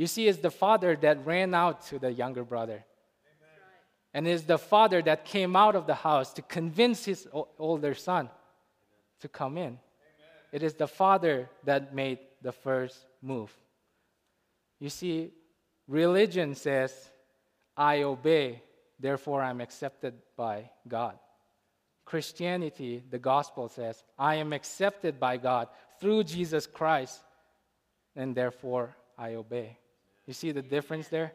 You 0.00 0.06
see, 0.06 0.28
it's 0.28 0.38
the 0.38 0.50
father 0.50 0.96
that 1.02 1.26
ran 1.26 1.52
out 1.52 1.82
to 1.88 1.98
the 1.98 2.10
younger 2.10 2.42
brother. 2.42 2.72
Amen. 2.72 3.60
And 4.14 4.26
it's 4.26 4.44
the 4.44 4.56
father 4.56 5.02
that 5.02 5.26
came 5.26 5.54
out 5.54 5.76
of 5.76 5.86
the 5.86 5.94
house 5.94 6.32
to 6.32 6.40
convince 6.40 7.04
his 7.04 7.28
older 7.58 7.92
son 7.92 8.30
to 9.20 9.28
come 9.28 9.58
in. 9.58 9.64
Amen. 9.74 9.78
It 10.52 10.62
is 10.62 10.72
the 10.72 10.88
father 10.88 11.50
that 11.64 11.94
made 11.94 12.18
the 12.40 12.50
first 12.50 12.96
move. 13.20 13.54
You 14.78 14.88
see, 14.88 15.32
religion 15.86 16.54
says, 16.54 17.10
I 17.76 18.00
obey, 18.00 18.62
therefore 18.98 19.42
I'm 19.42 19.60
accepted 19.60 20.14
by 20.34 20.70
God. 20.88 21.18
Christianity, 22.06 23.02
the 23.10 23.18
gospel 23.18 23.68
says, 23.68 24.02
I 24.18 24.36
am 24.36 24.54
accepted 24.54 25.20
by 25.20 25.36
God 25.36 25.68
through 26.00 26.24
Jesus 26.24 26.66
Christ, 26.66 27.20
and 28.16 28.34
therefore 28.34 28.96
I 29.18 29.34
obey. 29.34 29.76
You 30.30 30.34
see 30.34 30.52
the 30.52 30.62
difference 30.62 31.08
there? 31.08 31.32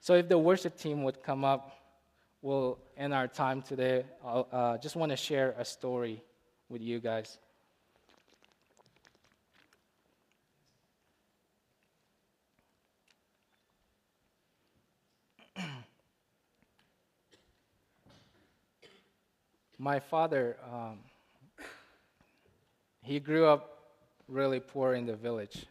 So, 0.00 0.16
if 0.16 0.28
the 0.28 0.36
worship 0.36 0.76
team 0.76 1.02
would 1.04 1.22
come 1.22 1.46
up, 1.46 1.72
we'll 2.42 2.78
end 2.94 3.14
our 3.14 3.26
time 3.26 3.62
today. 3.62 4.04
I 4.22 4.28
uh, 4.28 4.76
just 4.76 4.96
want 4.96 5.12
to 5.12 5.16
share 5.16 5.54
a 5.56 5.64
story 5.64 6.22
with 6.68 6.82
you 6.82 7.00
guys. 7.00 7.38
my 19.78 20.00
father, 20.00 20.58
um, 20.70 20.98
he 23.00 23.18
grew 23.20 23.46
up 23.46 23.78
really 24.28 24.60
poor 24.60 24.92
in 24.92 25.06
the 25.06 25.16
village. 25.16 25.64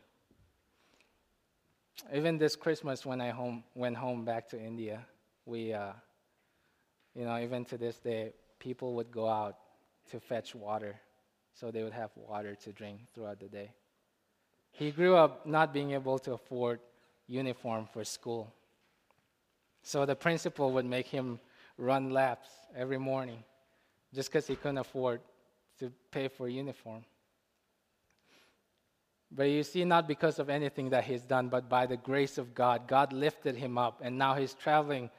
Even 2.13 2.37
this 2.37 2.55
Christmas, 2.55 3.05
when 3.05 3.21
I 3.21 3.29
home, 3.29 3.63
went 3.73 3.97
home 3.97 4.25
back 4.25 4.47
to 4.49 4.59
India, 4.59 5.05
we, 5.45 5.73
uh, 5.73 5.93
you 7.15 7.25
know, 7.25 7.37
even 7.39 7.65
to 7.65 7.77
this 7.77 7.97
day, 7.99 8.33
people 8.59 8.93
would 8.95 9.11
go 9.11 9.27
out 9.29 9.57
to 10.11 10.19
fetch 10.19 10.53
water 10.53 10.95
so 11.53 11.71
they 11.71 11.83
would 11.83 11.93
have 11.93 12.11
water 12.15 12.55
to 12.55 12.71
drink 12.71 12.99
throughout 13.13 13.39
the 13.39 13.47
day. 13.47 13.71
He 14.71 14.91
grew 14.91 15.15
up 15.15 15.45
not 15.45 15.73
being 15.73 15.91
able 15.91 16.19
to 16.19 16.33
afford 16.33 16.79
uniform 17.27 17.87
for 17.91 18.03
school. 18.03 18.53
So 19.83 20.05
the 20.05 20.15
principal 20.15 20.71
would 20.73 20.85
make 20.85 21.07
him 21.07 21.39
run 21.77 22.09
laps 22.09 22.49
every 22.75 22.97
morning 22.97 23.43
just 24.13 24.29
because 24.29 24.47
he 24.47 24.55
couldn't 24.55 24.79
afford 24.79 25.21
to 25.79 25.91
pay 26.11 26.27
for 26.27 26.47
uniform. 26.47 27.03
But 29.35 29.49
you 29.49 29.63
see, 29.63 29.83
not 29.83 30.07
because 30.07 30.39
of 30.39 30.49
anything 30.49 30.89
that 30.91 31.03
he's 31.03 31.23
done, 31.23 31.49
but 31.49 31.67
by 31.67 31.85
the 31.85 31.97
grace 31.97 32.37
of 32.37 32.55
God, 32.55 32.87
God 32.87 33.11
lifted 33.11 33.57
him 33.57 33.77
up, 33.77 33.99
and 34.01 34.17
now 34.17 34.35
he's 34.35 34.53
traveling 34.53 35.09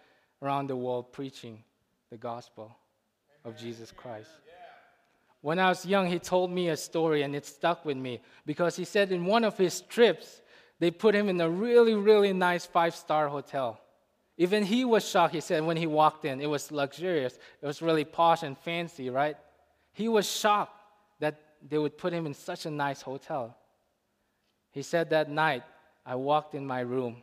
around 0.43 0.69
the 0.69 0.77
world 0.77 1.13
preaching 1.13 1.63
the 2.11 2.17
gospel 2.17 2.75
of 3.45 3.59
Jesus 3.59 3.93
Christ. 3.93 4.31
When 5.43 5.59
I 5.59 5.69
was 5.69 5.85
young, 5.85 6.07
he 6.07 6.19
told 6.19 6.51
me 6.51 6.71
a 6.71 6.77
story, 6.77 7.23
and 7.23 7.37
it 7.37 7.45
stuck 7.45 7.85
with 7.85 7.99
me 7.99 8.23
because 8.47 8.75
he 8.75 8.85
said 8.85 9.13
in 9.13 9.27
one 9.27 9.45
of 9.45 9.59
his 9.59 9.83
trips, 9.83 10.41
they 10.79 10.91
put 10.91 11.15
him 11.15 11.29
in 11.29 11.41
a 11.41 11.49
really, 11.49 11.95
really 11.95 12.33
nice 12.33 12.65
five 12.65 12.95
star 12.95 13.29
hotel. 13.29 13.81
Even 14.39 14.65
he 14.65 14.85
was 14.85 15.07
shocked, 15.09 15.35
he 15.35 15.41
said, 15.41 15.63
when 15.63 15.77
he 15.77 15.87
walked 15.87 16.25
in. 16.25 16.41
It 16.41 16.49
was 16.49 16.73
luxurious, 16.73 17.39
it 17.61 17.67
was 17.67 17.83
really 17.83 18.05
posh 18.05 18.43
and 18.43 18.57
fancy, 18.57 19.11
right? 19.11 19.37
He 19.93 20.09
was 20.09 20.31
shocked 20.31 20.79
that 21.21 21.41
they 21.67 21.79
would 21.79 21.99
put 21.99 22.13
him 22.13 22.25
in 22.25 22.35
such 22.35 22.65
a 22.65 22.71
nice 22.71 23.03
hotel. 23.03 23.57
He 24.77 24.83
said 24.83 25.09
that 25.09 25.31
night, 25.31 25.63
I 26.05 26.17
walked 26.17 26.55
in 26.55 26.67
my 26.67 26.81
room 26.81 27.23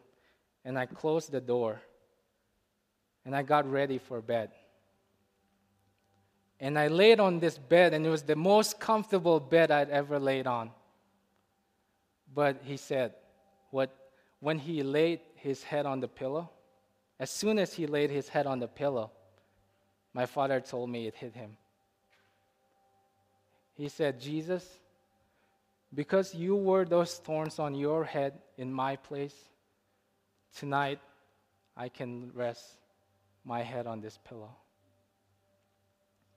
and 0.65 0.75
I 0.75 0.87
closed 0.87 1.31
the 1.31 1.39
door 1.39 1.79
and 3.23 3.35
I 3.35 3.43
got 3.43 3.71
ready 3.71 3.99
for 3.99 4.21
bed. 4.21 4.49
And 6.59 6.79
I 6.79 6.87
laid 6.87 7.19
on 7.19 7.39
this 7.39 7.59
bed, 7.59 7.93
and 7.93 8.05
it 8.07 8.09
was 8.09 8.23
the 8.23 8.35
most 8.35 8.79
comfortable 8.79 9.39
bed 9.39 9.69
I'd 9.69 9.91
ever 9.91 10.17
laid 10.17 10.47
on. 10.47 10.71
But 12.33 12.61
he 12.63 12.75
said, 12.75 13.13
what, 13.69 13.95
when 14.39 14.57
he 14.57 14.81
laid 14.81 15.19
his 15.35 15.61
head 15.61 15.85
on 15.85 15.99
the 15.99 16.07
pillow, 16.07 16.49
as 17.19 17.29
soon 17.29 17.59
as 17.59 17.71
he 17.73 17.85
laid 17.85 18.09
his 18.09 18.29
head 18.29 18.47
on 18.47 18.61
the 18.61 18.67
pillow, 18.67 19.11
my 20.11 20.25
father 20.25 20.59
told 20.59 20.89
me 20.89 21.05
it 21.05 21.13
hit 21.13 21.35
him. 21.35 21.55
He 23.75 23.89
said, 23.89 24.19
Jesus, 24.19 24.79
because 25.93 26.33
you 26.33 26.55
wore 26.55 26.85
those 26.85 27.15
thorns 27.15 27.59
on 27.59 27.75
your 27.75 28.03
head 28.03 28.33
in 28.57 28.73
my 28.73 28.95
place, 28.95 29.35
tonight 30.55 30.99
I 31.77 31.89
can 31.89 32.31
rest 32.33 32.63
my 33.45 33.61
head 33.61 33.87
on 33.87 34.01
this 34.01 34.17
pillow. 34.23 34.55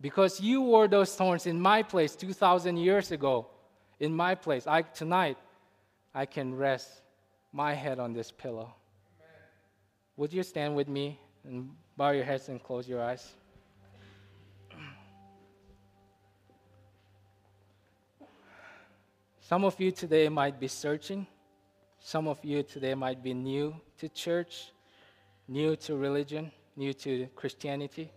Because 0.01 0.40
you 0.40 0.61
wore 0.61 0.88
those 0.88 1.14
thorns 1.14 1.47
in 1.47 1.61
my 1.61 1.83
place 1.83 2.14
2,000 2.16 2.77
years 2.77 3.12
ago, 3.12 3.47
in 3.99 4.14
my 4.14 4.35
place, 4.35 4.66
I, 4.66 4.83
tonight 4.83 5.38
I 6.14 6.27
can 6.27 6.55
rest 6.55 6.88
my 7.53 7.73
head 7.73 7.99
on 7.99 8.12
this 8.12 8.31
pillow. 8.31 8.75
Would 10.16 10.33
you 10.33 10.42
stand 10.42 10.77
with 10.77 10.88
me 10.88 11.19
and 11.45 11.71
bow 11.97 12.11
your 12.11 12.25
heads 12.25 12.49
and 12.49 12.62
close 12.62 12.87
your 12.88 13.03
eyes? 13.03 13.33
Some 19.48 19.64
of 19.64 19.78
you 19.80 19.92
today 19.92 20.28
might 20.28 20.59
be 20.59 20.66
searching. 20.66 21.24
Some 22.00 22.26
of 22.26 22.44
you 22.44 22.64
today 22.64 22.94
might 22.94 23.22
be 23.22 23.32
new 23.32 23.76
to 23.98 24.09
church, 24.09 24.72
new 25.46 25.76
to 25.76 25.94
religion, 25.94 26.50
new 26.74 26.92
to 26.94 27.28
Christianity. 27.37 28.11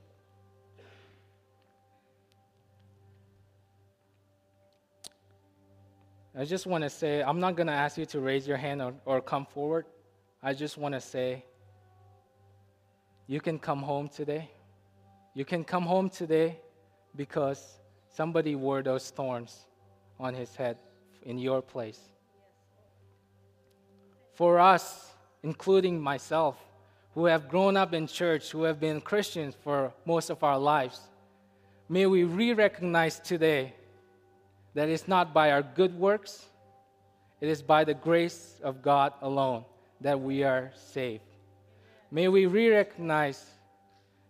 I 6.36 6.46
just 6.46 6.66
want 6.66 6.84
to 6.84 6.90
say, 6.90 7.22
I'm 7.22 7.40
not 7.40 7.56
going 7.56 7.68
to 7.68 7.74
ask 7.74 8.00
you 8.00 8.08
to 8.08 8.20
raise 8.20 8.48
your 8.48 8.58
hand 8.58 8.82
or, 8.82 8.96
or 9.06 9.22
come 9.22 9.46
forward. 9.46 9.86
I 10.42 10.54
just 10.54 10.80
want 10.80 10.96
to 10.96 11.00
say, 11.00 11.46
you 13.28 13.40
can 13.40 13.60
come 13.60 13.84
home 13.84 14.10
today. 14.10 14.50
You 15.36 15.46
can 15.46 15.64
come 15.64 15.84
home 15.84 16.10
today 16.10 16.60
because 17.16 17.80
somebody 18.16 18.56
wore 18.56 18.82
those 18.82 19.12
thorns 19.12 19.68
on 20.20 20.34
his 20.34 20.56
head 20.56 20.80
in 21.24 21.38
your 21.38 21.62
place. 21.62 22.00
For 24.34 24.60
us, 24.60 25.12
including 25.44 26.00
myself, 26.00 26.58
who 27.14 27.26
have 27.26 27.50
grown 27.50 27.76
up 27.76 27.94
in 27.94 28.08
church, 28.08 28.52
who 28.52 28.64
have 28.64 28.80
been 28.80 29.02
Christians 29.02 29.56
for 29.64 29.94
most 30.06 30.30
of 30.30 30.44
our 30.44 30.58
lives, 30.58 31.02
may 31.90 32.06
we 32.06 32.24
re 32.24 32.54
recognize 32.54 33.20
today 33.20 33.74
that 34.74 34.88
it's 34.88 35.08
not 35.08 35.34
by 35.34 35.52
our 35.52 35.62
good 35.62 35.98
works, 35.98 36.46
it 37.42 37.50
is 37.50 37.62
by 37.62 37.84
the 37.84 37.94
grace 37.94 38.60
of 38.64 38.82
God 38.82 39.14
alone 39.22 39.66
that 40.02 40.20
we 40.20 40.44
are 40.44 40.72
saved. 40.76 41.24
May 42.12 42.28
we 42.28 42.46
re 42.46 42.70
recognize 42.70 43.46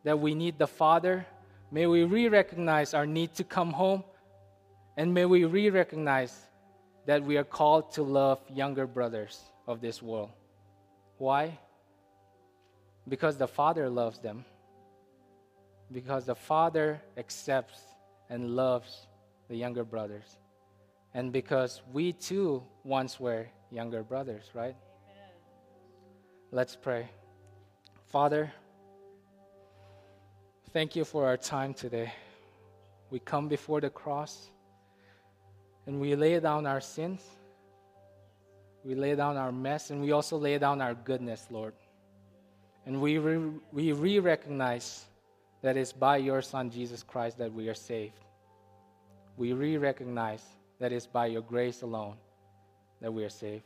that 0.04 0.19
we 0.19 0.34
need 0.34 0.58
the 0.58 0.67
Father. 0.67 1.25
May 1.71 1.88
we 1.88 2.04
re 2.04 2.28
recognize 2.28 2.93
our 2.93 3.06
need 3.06 3.36
to 3.36 3.43
come 3.43 3.71
home. 3.71 4.04
And 4.97 5.13
may 5.13 5.25
we 5.25 5.45
re 5.45 5.69
recognize 5.69 6.36
that 7.10 7.24
we 7.24 7.38
are 7.38 7.43
called 7.43 7.91
to 7.91 8.04
love 8.04 8.38
younger 8.54 8.86
brothers 8.86 9.41
of 9.65 9.82
this 9.82 10.00
world. 10.00 10.30
Why? 11.17 11.58
Because 13.08 13.36
the 13.36 13.48
Father 13.48 13.89
loves 13.89 14.19
them. 14.19 14.45
Because 15.91 16.28
the 16.28 16.36
Father 16.36 17.02
accepts 17.17 17.82
and 18.30 18.56
loves 18.56 19.08
the 19.48 19.56
younger 19.56 19.84
brothers. 19.84 20.38
And 21.15 21.34
because 21.34 21.82
we 21.91 22.13
too 22.13 22.62
once 22.84 23.19
were 23.19 23.48
younger 23.72 24.04
brothers, 24.04 24.43
right? 24.54 24.76
Amen. 24.76 25.34
Let's 26.52 26.76
pray. 26.76 27.10
Father, 28.06 28.54
thank 30.74 30.95
you 30.95 31.04
for 31.04 31.26
our 31.26 31.38
time 31.38 31.74
today. 31.74 32.13
We 33.10 33.17
come 33.17 33.48
before 33.48 33.82
the 33.82 33.89
cross 33.89 34.52
and 35.89 35.99
we 35.99 36.15
lay 36.15 36.39
down 36.39 36.67
our 36.67 36.80
sins. 36.80 37.23
We 38.86 38.93
lay 38.93 39.15
down 39.15 39.38
our 39.38 39.52
mess 39.52 39.89
and 39.89 39.99
we 40.04 40.12
also 40.12 40.38
lay 40.38 40.60
down 40.60 40.82
our 40.82 40.93
goodness, 40.93 41.47
Lord. 41.49 41.73
And 42.86 43.02
we 43.02 43.17
re- 43.17 43.60
we 43.73 43.91
re 43.93 44.19
recognize 44.19 45.06
that 45.63 45.78
it's 45.78 45.91
by 45.91 46.17
your 46.17 46.43
Son, 46.43 46.69
Jesus 46.69 47.02
Christ, 47.02 47.39
that 47.39 47.52
we 47.52 47.69
are 47.69 47.73
saved. 47.73 48.19
We 49.36 49.54
re 49.54 49.78
recognize 49.78 50.43
that 50.80 50.93
it's 50.93 51.08
by 51.08 51.25
your 51.25 51.41
grace 51.41 51.82
alone 51.82 52.17
that 53.02 53.12
we 53.12 53.23
are 53.23 53.36
saved. 53.45 53.65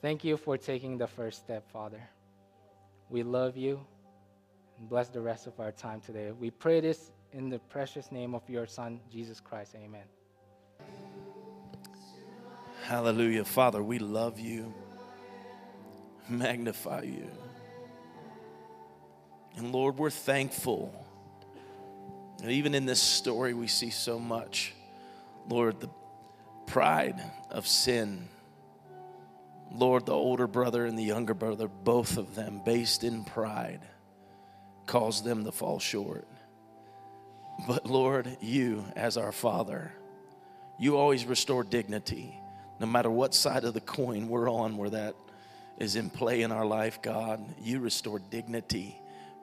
Thank 0.00 0.24
you 0.24 0.38
for 0.38 0.56
taking 0.56 0.96
the 0.96 1.06
first 1.06 1.40
step, 1.40 1.70
Father. 1.70 2.02
We 3.10 3.22
love 3.22 3.54
you 3.54 3.78
and 4.78 4.88
bless 4.88 5.08
the 5.10 5.20
rest 5.20 5.46
of 5.46 5.60
our 5.60 5.72
time 5.72 6.00
today. 6.00 6.32
We 6.32 6.50
pray 6.50 6.80
this 6.80 7.10
in 7.34 7.50
the 7.50 7.58
precious 7.58 8.10
name 8.10 8.34
of 8.34 8.48
your 8.48 8.66
Son, 8.66 9.00
Jesus 9.12 9.40
Christ. 9.40 9.74
Amen. 9.76 10.17
Hallelujah. 12.88 13.44
Father, 13.44 13.82
we 13.82 13.98
love 13.98 14.40
you, 14.40 14.72
magnify 16.26 17.02
you. 17.02 17.30
And 19.58 19.72
Lord, 19.72 19.98
we're 19.98 20.08
thankful. 20.08 21.04
And 22.40 22.50
even 22.50 22.74
in 22.74 22.86
this 22.86 23.02
story, 23.02 23.52
we 23.52 23.66
see 23.66 23.90
so 23.90 24.18
much, 24.18 24.72
Lord, 25.50 25.80
the 25.80 25.90
pride 26.66 27.20
of 27.50 27.66
sin. 27.66 28.26
Lord, 29.70 30.06
the 30.06 30.14
older 30.14 30.46
brother 30.46 30.86
and 30.86 30.98
the 30.98 31.04
younger 31.04 31.34
brother, 31.34 31.68
both 31.68 32.16
of 32.16 32.34
them 32.34 32.62
based 32.64 33.04
in 33.04 33.22
pride, 33.22 33.82
caused 34.86 35.24
them 35.24 35.44
to 35.44 35.52
fall 35.52 35.78
short. 35.78 36.26
But 37.66 37.84
Lord, 37.84 38.38
you, 38.40 38.86
as 38.96 39.18
our 39.18 39.32
Father, 39.32 39.92
you 40.80 40.96
always 40.96 41.26
restore 41.26 41.64
dignity, 41.64 42.40
no 42.80 42.86
matter 42.86 43.10
what 43.10 43.34
side 43.34 43.64
of 43.64 43.74
the 43.74 43.80
coin 43.80 44.28
we're 44.28 44.50
on 44.50 44.76
where 44.76 44.90
that 44.90 45.14
is 45.78 45.96
in 45.96 46.10
play 46.10 46.42
in 46.42 46.52
our 46.52 46.66
life, 46.66 47.00
God. 47.02 47.44
You 47.60 47.80
restore 47.80 48.18
dignity 48.18 49.00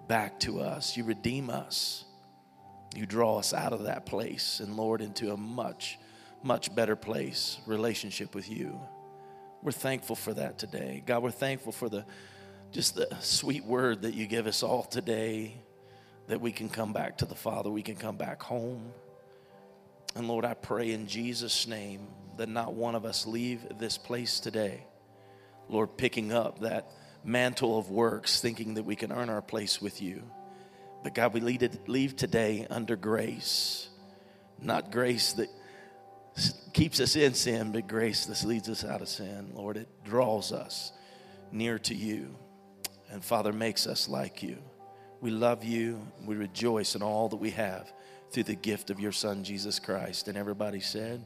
back 0.07 0.39
to 0.41 0.61
us. 0.61 0.95
You 0.97 1.03
redeem 1.03 1.49
us. 1.49 2.05
You 2.95 3.05
draw 3.05 3.39
us 3.39 3.53
out 3.53 3.73
of 3.73 3.83
that 3.83 4.05
place 4.05 4.59
and, 4.59 4.77
Lord, 4.77 5.01
into 5.01 5.33
a 5.33 5.37
much, 5.37 5.97
much 6.43 6.73
better 6.73 6.95
place, 6.95 7.57
relationship 7.65 8.35
with 8.35 8.49
you. 8.49 8.79
We're 9.61 9.71
thankful 9.71 10.15
for 10.15 10.33
that 10.33 10.57
today. 10.57 11.03
God, 11.05 11.23
we're 11.23 11.31
thankful 11.31 11.71
for 11.71 11.89
the 11.89 12.05
just 12.71 12.95
the 12.95 13.07
sweet 13.21 13.63
word 13.63 14.01
that 14.01 14.13
you 14.15 14.27
give 14.27 14.47
us 14.47 14.61
all 14.61 14.83
today 14.83 15.55
that 16.27 16.41
we 16.41 16.51
can 16.51 16.67
come 16.67 16.91
back 16.91 17.17
to 17.19 17.25
the 17.25 17.35
Father, 17.35 17.69
we 17.69 17.81
can 17.81 17.95
come 17.95 18.17
back 18.17 18.41
home. 18.41 18.91
And 20.15 20.27
Lord, 20.29 20.45
I 20.45 20.53
pray 20.53 20.91
in 20.91 21.07
Jesus' 21.07 21.67
name 21.67 22.07
that 22.37 22.47
not 22.47 22.73
one 22.73 22.95
of 22.95 23.05
us 23.05 23.27
leave 23.27 23.65
this 23.77 23.97
place 23.97 24.39
today, 24.39 24.85
Lord, 25.67 25.97
picking 25.97 26.31
up 26.31 26.59
that 26.59 26.89
mantle 27.23 27.77
of 27.77 27.89
works, 27.89 28.39
thinking 28.39 28.75
that 28.75 28.83
we 28.83 28.95
can 28.95 29.11
earn 29.11 29.29
our 29.29 29.41
place 29.41 29.81
with 29.81 30.01
you. 30.01 30.23
But 31.03 31.13
God, 31.13 31.33
we 31.33 31.41
leave 31.41 32.15
today 32.15 32.65
under 32.69 32.95
grace, 32.95 33.89
not 34.61 34.91
grace 34.91 35.33
that 35.33 35.49
keeps 36.73 36.99
us 36.99 37.15
in 37.15 37.33
sin, 37.33 37.71
but 37.71 37.87
grace 37.87 38.25
that 38.25 38.43
leads 38.47 38.69
us 38.69 38.83
out 38.83 39.01
of 39.01 39.09
sin. 39.09 39.51
Lord, 39.53 39.77
it 39.77 39.87
draws 40.03 40.51
us 40.51 40.91
near 41.51 41.77
to 41.79 41.93
you. 41.93 42.35
And 43.09 43.23
Father, 43.23 43.53
makes 43.53 43.85
us 43.85 44.07
like 44.07 44.43
you. 44.43 44.57
We 45.21 45.31
love 45.31 45.63
you. 45.63 46.05
We 46.25 46.35
rejoice 46.35 46.95
in 46.95 47.03
all 47.03 47.29
that 47.29 47.37
we 47.37 47.51
have 47.51 47.91
through 48.35 48.43
the 48.43 48.53
gift 48.53 48.89
of 48.89 48.99
your 48.99 49.13
Son, 49.13 49.45
Jesus 49.45 49.79
Christ. 49.79 50.27
And 50.27 50.37
everybody 50.37 50.81
said, 50.81 51.23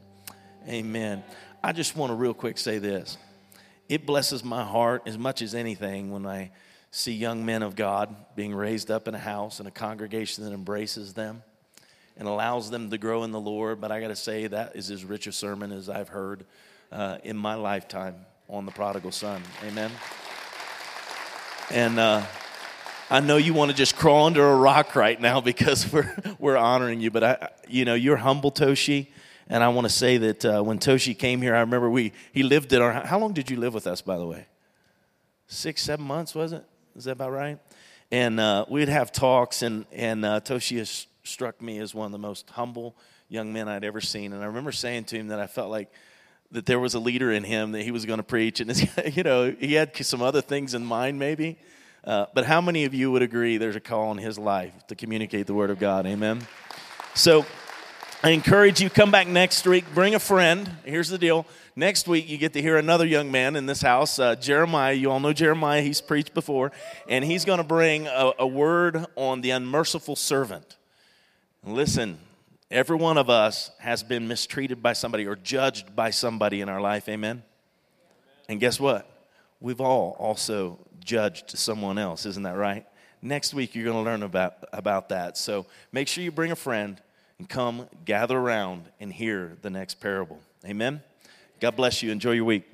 Amen. 0.68 1.24
I 1.60 1.72
just 1.72 1.96
want 1.96 2.10
to 2.10 2.14
real 2.14 2.32
quick 2.32 2.56
say 2.56 2.78
this 2.78 3.18
it 3.88 4.06
blesses 4.06 4.44
my 4.44 4.62
heart 4.62 5.02
as 5.06 5.18
much 5.18 5.42
as 5.42 5.52
anything 5.52 6.12
when 6.12 6.24
I 6.24 6.52
see 6.92 7.12
young 7.12 7.44
men 7.44 7.64
of 7.64 7.74
God 7.74 8.14
being 8.36 8.54
raised 8.54 8.92
up 8.92 9.08
in 9.08 9.16
a 9.16 9.18
house 9.18 9.58
and 9.58 9.66
a 9.66 9.72
congregation 9.72 10.44
that 10.44 10.52
embraces 10.52 11.12
them 11.12 11.42
and 12.16 12.28
allows 12.28 12.70
them 12.70 12.90
to 12.90 12.98
grow 12.98 13.24
in 13.24 13.32
the 13.32 13.40
Lord. 13.40 13.80
But 13.80 13.90
I 13.90 14.00
got 14.00 14.08
to 14.08 14.16
say, 14.16 14.46
that 14.46 14.76
is 14.76 14.88
as 14.92 15.04
rich 15.04 15.26
a 15.26 15.32
sermon 15.32 15.72
as 15.72 15.88
I've 15.88 16.10
heard 16.10 16.46
uh, 16.92 17.18
in 17.24 17.36
my 17.36 17.56
lifetime 17.56 18.14
on 18.48 18.66
the 18.66 18.72
prodigal 18.72 19.10
son. 19.10 19.42
Amen. 19.66 19.90
And 21.72 21.98
uh, 21.98 22.22
I 23.12 23.18
know 23.18 23.38
you 23.38 23.54
want 23.54 23.72
to 23.72 23.76
just 23.76 23.96
crawl 23.96 24.26
under 24.26 24.48
a 24.48 24.54
rock 24.54 24.94
right 24.94 25.20
now 25.20 25.40
because 25.50 25.92
we're, 25.92 26.14
we're 26.38 26.56
honoring 26.56 27.00
you, 27.00 27.10
but 27.10 27.24
I, 27.24 27.48
you 27.68 27.84
know, 27.84 27.94
you're 27.94 28.16
humble, 28.16 28.52
Toshi. 28.52 29.08
And 29.48 29.64
I 29.64 29.68
want 29.70 29.86
to 29.86 29.92
say 29.92 30.16
that 30.18 30.44
uh, 30.44 30.62
when 30.62 30.78
Toshi 30.78 31.18
came 31.18 31.42
here, 31.42 31.56
I 31.56 31.60
remember 31.60 31.90
we 31.90 32.12
he 32.32 32.44
lived 32.44 32.72
in 32.72 32.80
our. 32.80 32.92
How 32.92 33.18
long 33.18 33.32
did 33.32 33.50
you 33.50 33.56
live 33.56 33.74
with 33.74 33.88
us, 33.88 34.00
by 34.00 34.16
the 34.16 34.24
way? 34.24 34.46
Six, 35.48 35.82
seven 35.82 36.06
months, 36.06 36.36
was 36.36 36.52
it? 36.52 36.64
Is 36.94 37.04
that 37.04 37.12
about 37.12 37.32
right? 37.32 37.58
And 38.12 38.38
uh, 38.38 38.66
we'd 38.68 38.88
have 38.88 39.10
talks, 39.10 39.62
and 39.62 39.86
and 39.90 40.24
uh, 40.24 40.38
Toshi 40.38 40.78
has 40.78 41.08
struck 41.24 41.60
me 41.60 41.78
as 41.78 41.92
one 41.92 42.06
of 42.06 42.12
the 42.12 42.18
most 42.18 42.48
humble 42.50 42.94
young 43.28 43.52
men 43.52 43.68
I'd 43.68 43.82
ever 43.82 44.00
seen. 44.00 44.32
And 44.32 44.40
I 44.40 44.46
remember 44.46 44.70
saying 44.70 45.04
to 45.06 45.16
him 45.16 45.28
that 45.28 45.40
I 45.40 45.48
felt 45.48 45.68
like 45.68 45.90
that 46.52 46.66
there 46.66 46.78
was 46.78 46.94
a 46.94 47.00
leader 47.00 47.32
in 47.32 47.42
him 47.42 47.72
that 47.72 47.82
he 47.82 47.90
was 47.90 48.06
going 48.06 48.18
to 48.18 48.24
preach, 48.24 48.60
and 48.60 48.70
you 49.16 49.24
know 49.24 49.50
he 49.58 49.74
had 49.74 49.96
some 49.96 50.22
other 50.22 50.42
things 50.42 50.74
in 50.74 50.84
mind, 50.84 51.18
maybe. 51.18 51.58
Uh, 52.04 52.26
but 52.34 52.46
how 52.46 52.60
many 52.60 52.84
of 52.84 52.94
you 52.94 53.10
would 53.10 53.22
agree 53.22 53.58
there's 53.58 53.76
a 53.76 53.80
call 53.80 54.10
in 54.12 54.18
his 54.18 54.38
life 54.38 54.72
to 54.86 54.94
communicate 54.94 55.46
the 55.46 55.54
word 55.54 55.70
of 55.70 55.78
God? 55.78 56.06
Amen. 56.06 56.46
So 57.14 57.44
I 58.22 58.30
encourage 58.30 58.80
you, 58.80 58.90
come 58.90 59.10
back 59.10 59.26
next 59.26 59.66
week, 59.66 59.84
bring 59.94 60.14
a 60.14 60.18
friend. 60.18 60.70
Here's 60.84 61.08
the 61.08 61.16
deal. 61.16 61.46
Next 61.74 62.06
week, 62.06 62.28
you 62.28 62.36
get 62.36 62.52
to 62.52 62.60
hear 62.60 62.76
another 62.76 63.06
young 63.06 63.30
man 63.30 63.56
in 63.56 63.64
this 63.64 63.80
house, 63.80 64.18
uh, 64.18 64.34
Jeremiah. 64.34 64.92
You 64.92 65.10
all 65.10 65.20
know 65.20 65.32
Jeremiah, 65.32 65.80
he's 65.80 66.02
preached 66.02 66.34
before, 66.34 66.72
and 67.08 67.24
he's 67.24 67.46
going 67.46 67.58
to 67.58 67.64
bring 67.64 68.06
a, 68.06 68.32
a, 68.40 68.46
word 68.46 69.06
on 69.16 69.40
the 69.40 69.50
unmerciful 69.50 70.16
servant. 70.16 70.76
Listen, 71.64 72.18
every 72.70 72.96
one 72.96 73.16
of 73.16 73.30
us 73.30 73.70
has 73.78 74.02
been 74.02 74.28
mistreated 74.28 74.82
by 74.82 74.92
somebody 74.92 75.26
or 75.26 75.36
judged 75.36 75.96
by 75.96 76.10
somebody 76.10 76.60
in 76.60 76.68
our 76.68 76.80
life, 76.80 77.08
amen? 77.08 77.42
And 78.50 78.60
guess 78.60 78.78
what? 78.78 79.10
We've 79.60 79.80
all 79.80 80.16
also 80.18 80.78
judged 81.04 81.50
someone 81.58 81.98
else, 81.98 82.26
isn't 82.26 82.42
that 82.42 82.56
right? 82.56 82.86
Next 83.22 83.52
week, 83.52 83.74
you're 83.74 83.84
going 83.84 83.96
to 83.96 84.02
learn 84.02 84.22
about, 84.22 84.64
about 84.72 85.10
that. 85.10 85.36
So 85.36 85.66
make 85.92 86.08
sure 86.08 86.24
you 86.24 86.32
bring 86.32 86.52
a 86.52 86.56
friend 86.56 87.00
and 87.38 87.48
come 87.48 87.88
gather 88.04 88.38
around 88.38 88.84
and 89.00 89.12
hear 89.12 89.56
the 89.62 89.70
next 89.70 89.94
parable. 89.94 90.38
Amen. 90.64 91.02
God 91.60 91.76
bless 91.76 92.02
you. 92.02 92.10
Enjoy 92.10 92.32
your 92.32 92.44
week. 92.44 92.69